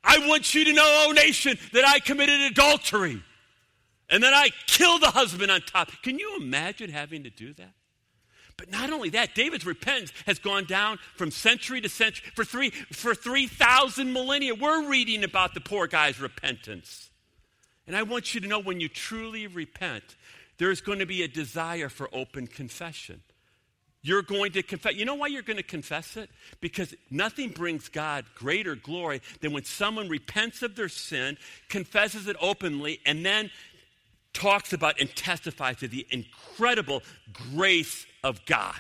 I 0.04 0.20
want 0.28 0.54
you 0.54 0.66
to 0.66 0.72
know, 0.72 1.08
oh 1.08 1.12
nation, 1.12 1.58
that 1.74 1.84
I 1.84 2.00
committed 2.00 2.40
adultery 2.42 3.24
and 4.08 4.22
that 4.22 4.36
I 4.36 4.52
killed 4.68 5.02
the 5.02 5.10
husband 5.10 5.50
on 5.50 5.62
top. 5.62 5.90
Can 6.04 6.20
you 6.20 6.38
imagine 6.40 6.92
having 6.92 7.24
to 7.24 7.32
do 7.32 7.56
that? 7.56 7.74
But 8.56 8.70
not 8.70 8.92
only 8.92 9.10
that, 9.10 9.34
David's 9.34 9.66
repentance 9.66 10.14
has 10.28 10.38
gone 10.38 10.66
down 10.66 11.00
from 11.16 11.32
century 11.32 11.82
to 11.82 11.90
century 11.90 12.30
for 12.36 12.46
three 12.46 12.70
for 12.70 13.16
three 13.16 13.48
thousand 13.48 14.14
millennia. 14.14 14.54
We're 14.54 14.88
reading 14.88 15.24
about 15.24 15.56
the 15.56 15.60
poor 15.60 15.88
guy's 15.88 16.22
repentance. 16.22 17.10
And 17.88 17.98
I 17.98 18.04
want 18.04 18.36
you 18.36 18.42
to 18.42 18.48
know 18.48 18.60
when 18.60 18.80
you 18.80 18.88
truly 18.88 19.48
repent, 19.48 20.04
there's 20.60 20.82
going 20.82 21.00
to 21.00 21.06
be 21.06 21.24
a 21.24 21.28
desire 21.28 21.90
for 21.90 22.08
open 22.14 22.46
confession. 22.46 23.22
You're 24.02 24.22
going 24.22 24.54
to 24.54 24.64
confess. 24.64 24.96
You 24.96 25.06
know 25.06 25.16
why 25.16 25.28
you're 25.28 25.42
going 25.42 25.58
to 25.58 25.64
confess 25.64 26.16
it? 26.16 26.30
Because 26.62 26.94
nothing 27.10 27.50
brings 27.50 27.90
God 27.90 28.26
greater 28.36 28.76
glory 28.76 29.22
than 29.42 29.52
when 29.52 29.66
someone 29.66 30.08
repents 30.08 30.62
of 30.62 30.76
their 30.76 30.88
sin, 30.88 31.38
confesses 31.68 32.28
it 32.28 32.38
openly, 32.40 33.02
and 33.06 33.26
then 33.26 33.50
talks 34.32 34.72
about 34.72 35.00
and 35.02 35.14
testifies 35.16 35.78
to 35.78 35.88
the 35.88 36.06
incredible 36.12 37.04
grace 37.54 38.06
of 38.24 38.46
God. 38.46 38.76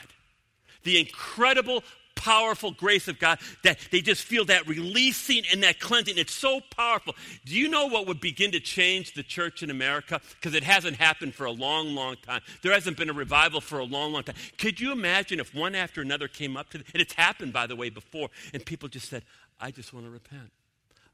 The 0.84 1.00
incredible 1.00 1.84
powerful 2.20 2.72
grace 2.72 3.08
of 3.08 3.18
God 3.18 3.40
that 3.64 3.80
they 3.92 4.02
just 4.02 4.24
feel 4.24 4.44
that 4.46 4.68
releasing 4.68 5.44
and 5.52 5.64
that 5.64 5.80
cleansing. 5.80 6.18
It's 6.18 6.34
so 6.34 6.60
powerful. 6.76 7.16
Do 7.46 7.56
you 7.56 7.70
know 7.70 7.88
what 7.88 8.08
would 8.08 8.20
begin 8.20 8.52
to 8.52 8.60
change 8.60 9.14
the 9.14 9.24
church 9.24 9.64
in 9.64 9.70
America? 9.70 10.20
Because 10.36 10.54
it 10.54 10.64
hasn't 10.64 10.98
happened 10.98 11.34
for 11.34 11.46
a 11.46 11.52
long, 11.52 11.96
long 11.96 12.18
time. 12.22 12.42
There 12.62 12.74
hasn't 12.74 12.98
been 12.98 13.10
a 13.10 13.14
revival 13.14 13.62
for 13.62 13.80
a 13.80 13.86
long, 13.86 14.12
long 14.12 14.24
time. 14.24 14.36
Could 14.58 14.82
you 14.82 14.92
imagine 14.92 15.40
if 15.40 15.56
one 15.56 15.76
after 15.76 16.02
another 16.02 16.28
came 16.28 16.58
up 16.58 16.70
to, 16.72 16.80
them? 16.80 16.88
and 16.94 17.02
it's 17.02 17.14
happened, 17.14 17.54
by 17.54 17.68
the 17.68 17.76
way, 17.76 17.90
before, 17.90 18.30
and 18.54 18.66
people 18.66 18.90
just 18.90 19.10
said, 19.10 19.24
I 19.60 19.72
just 19.72 19.94
want 19.94 20.06
to 20.06 20.12
repent. 20.12 20.52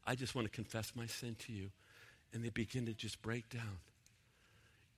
I 0.07 0.15
just 0.15 0.33
want 0.33 0.45
to 0.45 0.51
confess 0.51 0.91
my 0.95 1.05
sin 1.05 1.35
to 1.45 1.53
you. 1.53 1.69
And 2.33 2.43
they 2.43 2.49
begin 2.49 2.87
to 2.87 2.93
just 2.93 3.21
break 3.21 3.47
down. 3.49 3.77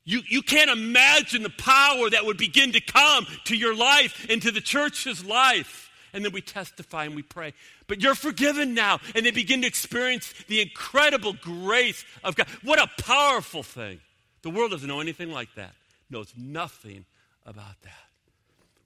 You, 0.05 0.21
you 0.29 0.41
can't 0.41 0.69
imagine 0.69 1.43
the 1.43 1.49
power 1.49 2.09
that 2.09 2.25
would 2.25 2.37
begin 2.37 2.71
to 2.71 2.79
come 2.79 3.27
to 3.43 3.57
your 3.57 3.75
life 3.75 4.25
and 4.29 4.41
to 4.41 4.51
the 4.51 4.61
church's 4.61 5.25
life 5.25 5.87
and 6.13 6.23
then 6.23 6.31
we 6.31 6.41
testify 6.41 7.05
and 7.05 7.15
we 7.15 7.21
pray. 7.21 7.53
But 7.87 8.01
you're 8.01 8.15
forgiven 8.15 8.73
now. 8.73 8.99
And 9.15 9.25
they 9.25 9.31
begin 9.31 9.61
to 9.61 9.67
experience 9.67 10.33
the 10.47 10.61
incredible 10.61 11.33
grace 11.33 12.03
of 12.23 12.35
God. 12.35 12.47
What 12.63 12.79
a 12.79 12.87
powerful 13.01 13.63
thing. 13.63 13.99
The 14.41 14.49
world 14.49 14.71
doesn't 14.71 14.87
know 14.87 15.01
anything 15.01 15.31
like 15.31 15.53
that, 15.55 15.73
knows 16.09 16.33
nothing 16.37 17.05
about 17.45 17.81
that. 17.83 18.07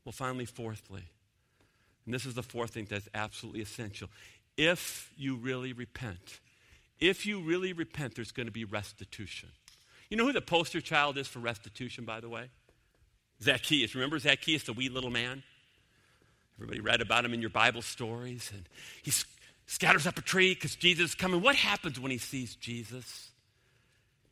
Well, 0.05 0.13
finally, 0.13 0.45
fourthly, 0.45 1.03
and 2.05 2.13
this 2.13 2.25
is 2.25 2.33
the 2.33 2.43
fourth 2.43 2.71
thing 2.71 2.87
that's 2.89 3.07
absolutely 3.13 3.61
essential. 3.61 4.09
If 4.57 5.11
you 5.15 5.35
really 5.35 5.73
repent, 5.73 6.39
if 6.99 7.25
you 7.25 7.41
really 7.41 7.73
repent, 7.73 8.15
there's 8.15 8.31
going 8.31 8.47
to 8.47 8.51
be 8.51 8.65
restitution. 8.65 9.49
You 10.09 10.17
know 10.17 10.25
who 10.25 10.33
the 10.33 10.41
poster 10.41 10.81
child 10.81 11.17
is 11.17 11.27
for 11.27 11.39
restitution, 11.39 12.05
by 12.05 12.19
the 12.19 12.29
way? 12.29 12.49
Zacchaeus. 13.41 13.95
Remember 13.95 14.19
Zacchaeus, 14.19 14.63
the 14.63 14.73
wee 14.73 14.89
little 14.89 15.09
man? 15.09 15.43
Everybody 16.57 16.79
read 16.79 17.01
about 17.01 17.25
him 17.25 17.33
in 17.33 17.41
your 17.41 17.49
Bible 17.49 17.81
stories. 17.81 18.51
And 18.53 18.67
he 19.01 19.11
scatters 19.65 20.05
up 20.05 20.17
a 20.17 20.21
tree 20.21 20.53
because 20.53 20.75
Jesus 20.75 21.11
is 21.11 21.15
coming. 21.15 21.41
What 21.41 21.55
happens 21.55 21.99
when 21.99 22.11
he 22.11 22.17
sees 22.17 22.55
Jesus? 22.55 23.29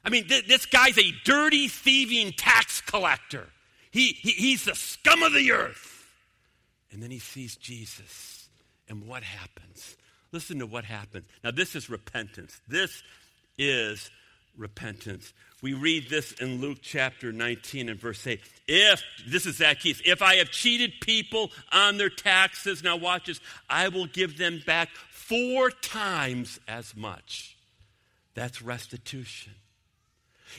I 0.04 0.10
mean, 0.10 0.28
th- 0.28 0.48
this 0.48 0.66
guy's 0.66 0.98
a 0.98 1.12
dirty, 1.24 1.68
thieving 1.68 2.34
tax 2.34 2.82
collector. 2.82 3.48
He, 3.92 4.10
he, 4.14 4.32
he's 4.32 4.66
the 4.66 4.76
scum 4.76 5.24
of 5.24 5.34
the 5.34 5.52
earth. 5.52 6.06
And 6.92 7.02
then 7.02 7.12
he 7.12 7.20
sees 7.20 7.56
Jesus. 7.56 8.50
And 8.88 9.08
what 9.08 9.24
happens? 9.24 9.96
Listen 10.32 10.60
to 10.60 10.66
what 10.66 10.86
happens. 10.86 11.26
Now, 11.44 11.52
this 11.52 11.76
is 11.76 11.90
repentance. 11.90 12.62
This 12.68 13.04
is 13.58 14.10
repentance. 14.60 15.34
We 15.62 15.74
read 15.74 16.10
this 16.10 16.34
in 16.34 16.62
Luke 16.62 16.80
chapter 16.82 17.32
19 17.32 17.90
and 17.90 18.00
verse 18.00 18.26
8. 18.26 18.40
If, 18.68 19.04
this 19.28 19.46
is 19.46 19.58
Zacchaeus, 19.58 20.02
if 20.06 20.22
I 20.22 20.36
have 20.36 20.52
cheated 20.52 20.94
people 21.02 21.52
on 21.72 21.98
their 21.98 22.10
taxes, 22.10 22.84
now 22.84 22.96
watch 22.96 23.26
this, 23.26 23.42
I 23.70 23.90
will 23.90 24.06
give 24.06 24.38
them 24.38 24.62
back 24.66 24.90
four 25.10 25.70
times 25.70 26.60
as 26.68 26.96
much. 26.96 27.58
That's 28.36 28.62
restitution. 28.62 29.54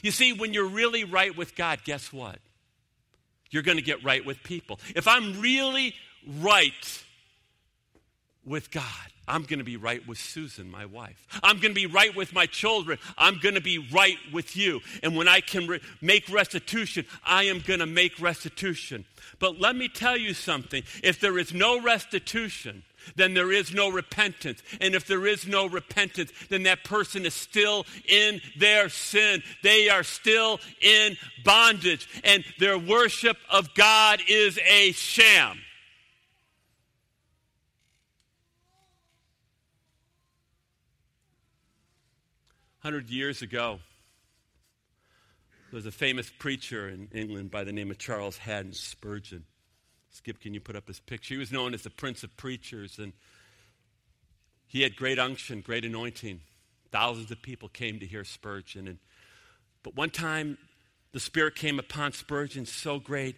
You 0.02 0.10
see, 0.10 0.32
when 0.32 0.52
you're 0.52 0.68
really 0.68 1.04
right 1.04 1.36
with 1.36 1.56
God, 1.56 1.80
guess 1.84 2.12
what? 2.12 2.38
You're 3.50 3.62
going 3.62 3.78
to 3.78 3.82
get 3.82 4.04
right 4.04 4.24
with 4.24 4.42
people. 4.42 4.78
If 4.94 5.08
I'm 5.08 5.40
really 5.40 5.94
right 6.40 7.02
with 8.44 8.70
God, 8.70 8.84
I'm 9.31 9.45
going 9.45 9.59
to 9.61 9.64
be 9.64 9.77
right 9.77 10.07
with 10.09 10.19
Susan, 10.19 10.69
my 10.69 10.87
wife. 10.87 11.27
I'm 11.43 11.61
going 11.61 11.73
to 11.73 11.81
be 11.81 11.87
right 11.87 12.14
with 12.14 12.35
my 12.35 12.47
children. 12.47 12.99
I'm 13.16 13.38
going 13.38 13.55
to 13.55 13.61
be 13.61 13.79
right 13.79 14.19
with 14.33 14.57
you. 14.57 14.81
And 15.05 15.16
when 15.16 15.29
I 15.29 15.40
can 15.40 15.69
re- 15.69 15.81
make 16.01 16.29
restitution, 16.29 17.07
I 17.25 17.45
am 17.45 17.61
going 17.61 17.79
to 17.79 17.87
make 17.87 18.21
restitution. 18.21 19.05
But 19.38 19.61
let 19.61 19.77
me 19.77 19.88
tell 19.88 20.16
you 20.16 20.35
something 20.35 20.83
if 21.05 21.21
there 21.21 21.38
is 21.38 21.55
no 21.55 21.81
restitution, 21.81 22.83
then 23.14 23.35
there 23.35 23.53
is 23.53 23.73
no 23.73 23.88
repentance. 23.88 24.62
And 24.81 24.97
if 24.97 25.07
there 25.07 25.27
is 25.27 25.47
no 25.47 25.69
repentance, 25.69 26.33
then 26.49 26.64
that 26.64 26.83
person 26.83 27.25
is 27.25 27.35
still 27.35 27.87
in 28.07 28.40
their 28.59 28.88
sin. 28.88 29.45
They 29.62 29.88
are 29.88 30.03
still 30.03 30.59
in 30.81 31.16
bondage. 31.45 32.09
And 32.25 32.45
their 32.59 32.79
worship 32.79 33.37
of 33.49 33.75
God 33.75 34.21
is 34.29 34.59
a 34.69 34.90
sham. 34.93 35.61
100 42.83 43.11
years 43.11 43.43
ago, 43.43 43.79
there 45.71 45.77
was 45.77 45.85
a 45.85 45.93
famous 45.93 46.31
preacher 46.31 46.88
in 46.88 47.09
England 47.12 47.51
by 47.51 47.62
the 47.62 47.73
name 47.73 47.90
of 47.90 47.99
Charles 47.99 48.38
Haddon 48.38 48.73
Spurgeon. 48.73 49.45
Skip, 50.09 50.40
can 50.40 50.55
you 50.55 50.61
put 50.61 50.77
up 50.77 50.88
his 50.88 50.99
picture? 50.99 51.35
He 51.35 51.38
was 51.38 51.53
known 51.53 51.75
as 51.75 51.83
the 51.83 51.90
Prince 51.90 52.25
of 52.25 52.35
Preachers, 52.38 52.99
and 52.99 53.12
he 54.66 54.81
had 54.81 54.97
great 54.97 55.19
unction, 55.19 55.61
great 55.61 55.85
anointing. 55.85 56.40
Thousands 56.90 57.31
of 57.31 57.43
people 57.43 57.69
came 57.69 58.01
to 58.01 58.07
hear 58.07 58.25
Spurgeon. 58.25 58.88
And, 58.88 58.99
but 59.83 59.95
one 59.95 60.09
time, 60.09 60.57
the 61.12 61.21
Spirit 61.21 61.57
came 61.57 61.79
upon 61.79 62.12
Spurgeon 62.12 62.64
so 62.64 62.99
great, 62.99 63.37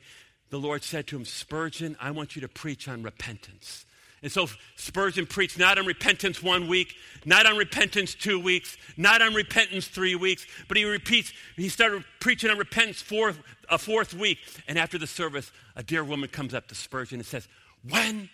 the 0.50 0.60
Lord 0.60 0.84
said 0.84 1.08
to 1.08 1.16
him, 1.16 1.24
Spurgeon, 1.24 1.96
I 2.00 2.12
want 2.12 2.36
you 2.36 2.42
to 2.42 2.48
preach 2.48 2.86
on 2.86 3.02
repentance. 3.02 3.86
And 4.22 4.30
so 4.30 4.46
Spurgeon 4.76 5.26
preached 5.26 5.58
not 5.58 5.78
on 5.78 5.86
repentance 5.86 6.42
one 6.42 6.68
week, 6.68 6.94
not 7.24 7.44
on 7.44 7.56
repentance 7.56 8.14
two 8.14 8.38
weeks, 8.38 8.76
not 8.96 9.20
on 9.20 9.34
repentance 9.34 9.88
three 9.88 10.14
weeks, 10.14 10.46
but 10.68 10.76
he 10.76 10.84
repeats, 10.84 11.32
he 11.56 11.68
started 11.68 12.04
preaching 12.20 12.48
on 12.48 12.56
repentance 12.56 13.02
fourth, 13.02 13.40
a 13.68 13.78
fourth 13.78 14.14
week. 14.14 14.38
And 14.68 14.78
after 14.78 14.96
the 14.96 15.08
service, 15.08 15.50
a 15.74 15.82
dear 15.82 16.04
woman 16.04 16.28
comes 16.28 16.54
up 16.54 16.68
to 16.68 16.74
Spurgeon 16.76 17.18
and 17.18 17.26
says, 17.26 17.48
When 17.88 18.30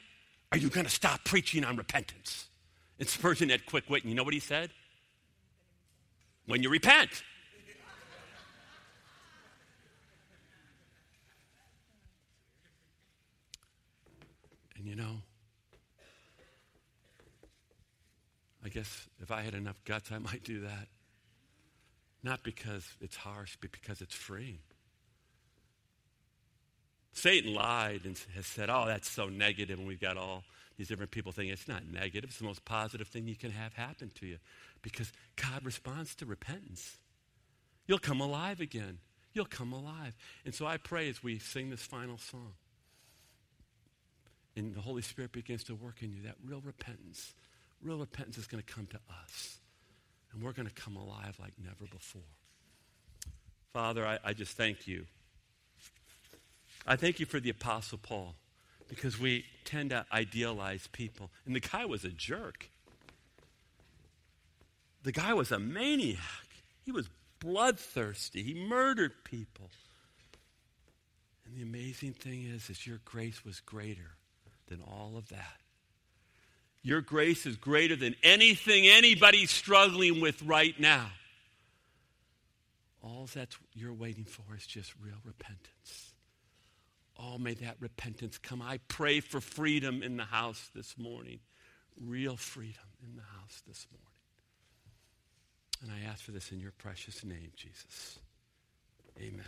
are 0.53 0.59
you 0.59 0.69
going 0.69 0.87
to 0.87 0.93
stop 0.93 1.25
preaching 1.25 1.65
on 1.65 1.77
repentance? 1.77 2.49
And 2.99 3.09
Spurgeon 3.09 3.49
had 3.49 3.65
quick 3.65 3.89
wit. 3.89 4.03
And 4.03 4.11
you 4.11 4.17
know 4.17 4.25
what 4.25 4.35
he 4.35 4.41
said? 4.41 4.71
When 6.47 6.63
you 6.63 6.69
repent. 6.69 7.23
and 14.77 14.87
you 14.87 14.95
know, 14.95 15.23
I 18.69 18.71
guess 18.71 19.09
if 19.23 19.31
I 19.31 19.41
had 19.41 19.55
enough 19.55 19.83
guts, 19.87 20.13
I 20.13 20.19
might 20.19 20.45
do 20.45 20.61
that. 20.61 20.89
Not 22.23 22.43
because 22.43 22.87
it's 23.01 23.17
harsh, 23.17 23.57
but 23.59 23.73
because 23.73 24.03
it's 24.03 24.15
free. 24.15 24.61
Satan 27.15 27.55
lied 27.55 28.03
and 28.05 28.21
has 28.35 28.47
said, 28.47 28.69
oh, 28.69 28.85
that's 28.87 29.09
so 29.09 29.31
negative, 29.31 29.79
and 29.79 29.89
we've 29.89 30.03
got 30.03 30.19
all 30.19 30.45
these 30.77 30.89
different 30.89 31.13
people 31.13 31.33
thinking 31.33 31.51
it's 31.51 31.67
not 31.67 31.83
negative. 31.91 32.29
It's 32.29 32.41
the 32.41 32.45
most 32.45 32.67
positive 32.67 33.09
thing 33.09 33.27
you 33.27 33.37
can 33.37 33.53
have 33.53 33.73
happen 33.73 34.11
to 34.17 34.27
you 34.27 34.37
because 34.83 35.15
God 35.37 35.65
responds 35.65 36.15
to 36.17 36.27
repentance. 36.27 36.99
You'll 37.87 37.99
come 37.99 38.21
alive 38.21 38.61
again. 38.61 38.99
You'll 39.33 39.47
come 39.47 39.73
alive. 39.73 40.15
And 40.45 40.55
so 40.55 40.67
I 40.67 40.77
pray 40.77 41.09
as 41.09 41.23
we 41.23 41.39
sing 41.39 41.71
this 41.71 41.81
final 41.81 42.19
song, 42.19 42.53
and 44.55 44.75
the 44.75 44.83
Holy 44.83 45.01
Spirit 45.03 45.33
begins 45.33 45.65
to 45.65 45.75
work 45.75 46.03
in 46.03 46.13
you, 46.13 46.23
that 46.25 46.37
real 46.45 46.61
repentance 46.61 47.33
real 47.83 47.99
repentance 47.99 48.39
is 48.39 48.47
going 48.47 48.63
to 48.63 48.73
come 48.73 48.87
to 48.87 49.01
us. 49.23 49.59
And 50.33 50.43
we're 50.43 50.53
going 50.53 50.69
to 50.69 50.75
come 50.75 50.97
alive 50.97 51.37
like 51.41 51.53
never 51.63 51.87
before. 51.91 52.23
Father, 53.73 54.07
I, 54.07 54.19
I 54.25 54.33
just 54.33 54.57
thank 54.57 54.87
you. 54.87 55.07
I 56.87 56.97
thank 56.97 57.21
you 57.21 57.27
for 57.27 57.41
the 57.41 57.51
Apostle 57.51 57.99
Paul 57.99 58.35
because 58.89 59.19
we 59.19 59.45
tend 59.65 59.91
to 59.91 60.07
idealize 60.13 60.89
people. 60.93 61.31
And 61.47 61.55
the 61.55 61.61
guy 61.61 61.85
was 61.85 62.05
a 62.05 62.09
jerk. 62.09 62.71
The 65.03 65.13
guy 65.13 65.35
was 65.35 65.53
a 65.53 65.59
maniac. 65.59 66.19
He 66.85 66.93
was 66.93 67.09
bloodthirsty. 67.41 68.43
He 68.43 68.55
murdered 68.55 69.13
people. 69.25 69.71
And 71.47 71.57
the 71.57 71.63
amazing 71.63 72.15
thing 72.15 72.45
is, 72.45 72.69
is 72.69 72.87
your 72.87 73.01
grace 73.05 73.45
was 73.45 73.61
greater 73.61 74.17
than 74.67 74.81
all 74.81 75.15
of 75.17 75.29
that. 75.29 75.61
Your 76.83 77.01
grace 77.01 77.45
is 77.47 77.57
greater 77.57 77.97
than 77.97 78.15
anything 78.23 78.87
anybody's 78.87 79.51
struggling 79.51 80.21
with 80.21 80.43
right 80.43 80.79
now. 80.79 81.11
All 83.03 83.29
that 83.35 83.55
you're 83.75 83.93
waiting 83.93 84.25
for 84.25 84.43
is 84.57 84.67
just 84.67 84.93
real 85.03 85.19
repentance. 85.25 86.13
Oh, 87.19 87.39
may 87.39 87.55
that 87.55 87.77
repentance 87.81 88.39
come. 88.39 88.63
I 88.63 88.79
pray 88.89 89.21
for 89.21 89.41
freedom 89.41 90.03
in 90.03 90.17
the 90.17 90.25
house 90.25 90.71
this 90.75 90.97
morning. 90.97 91.41
Real 92.01 92.37
freedom 92.37 92.85
in 93.03 93.17
the 93.17 93.23
house 93.23 93.63
this 93.67 93.87
morning. 93.91 94.05
And 95.83 95.91
I 95.91 96.11
ask 96.11 96.25
for 96.25 96.33
this 96.33 96.53
in 96.53 96.61
your 96.61 96.73
precious 96.73 97.25
name, 97.25 97.53
Jesus. 97.57 98.19
Amen. 99.19 99.45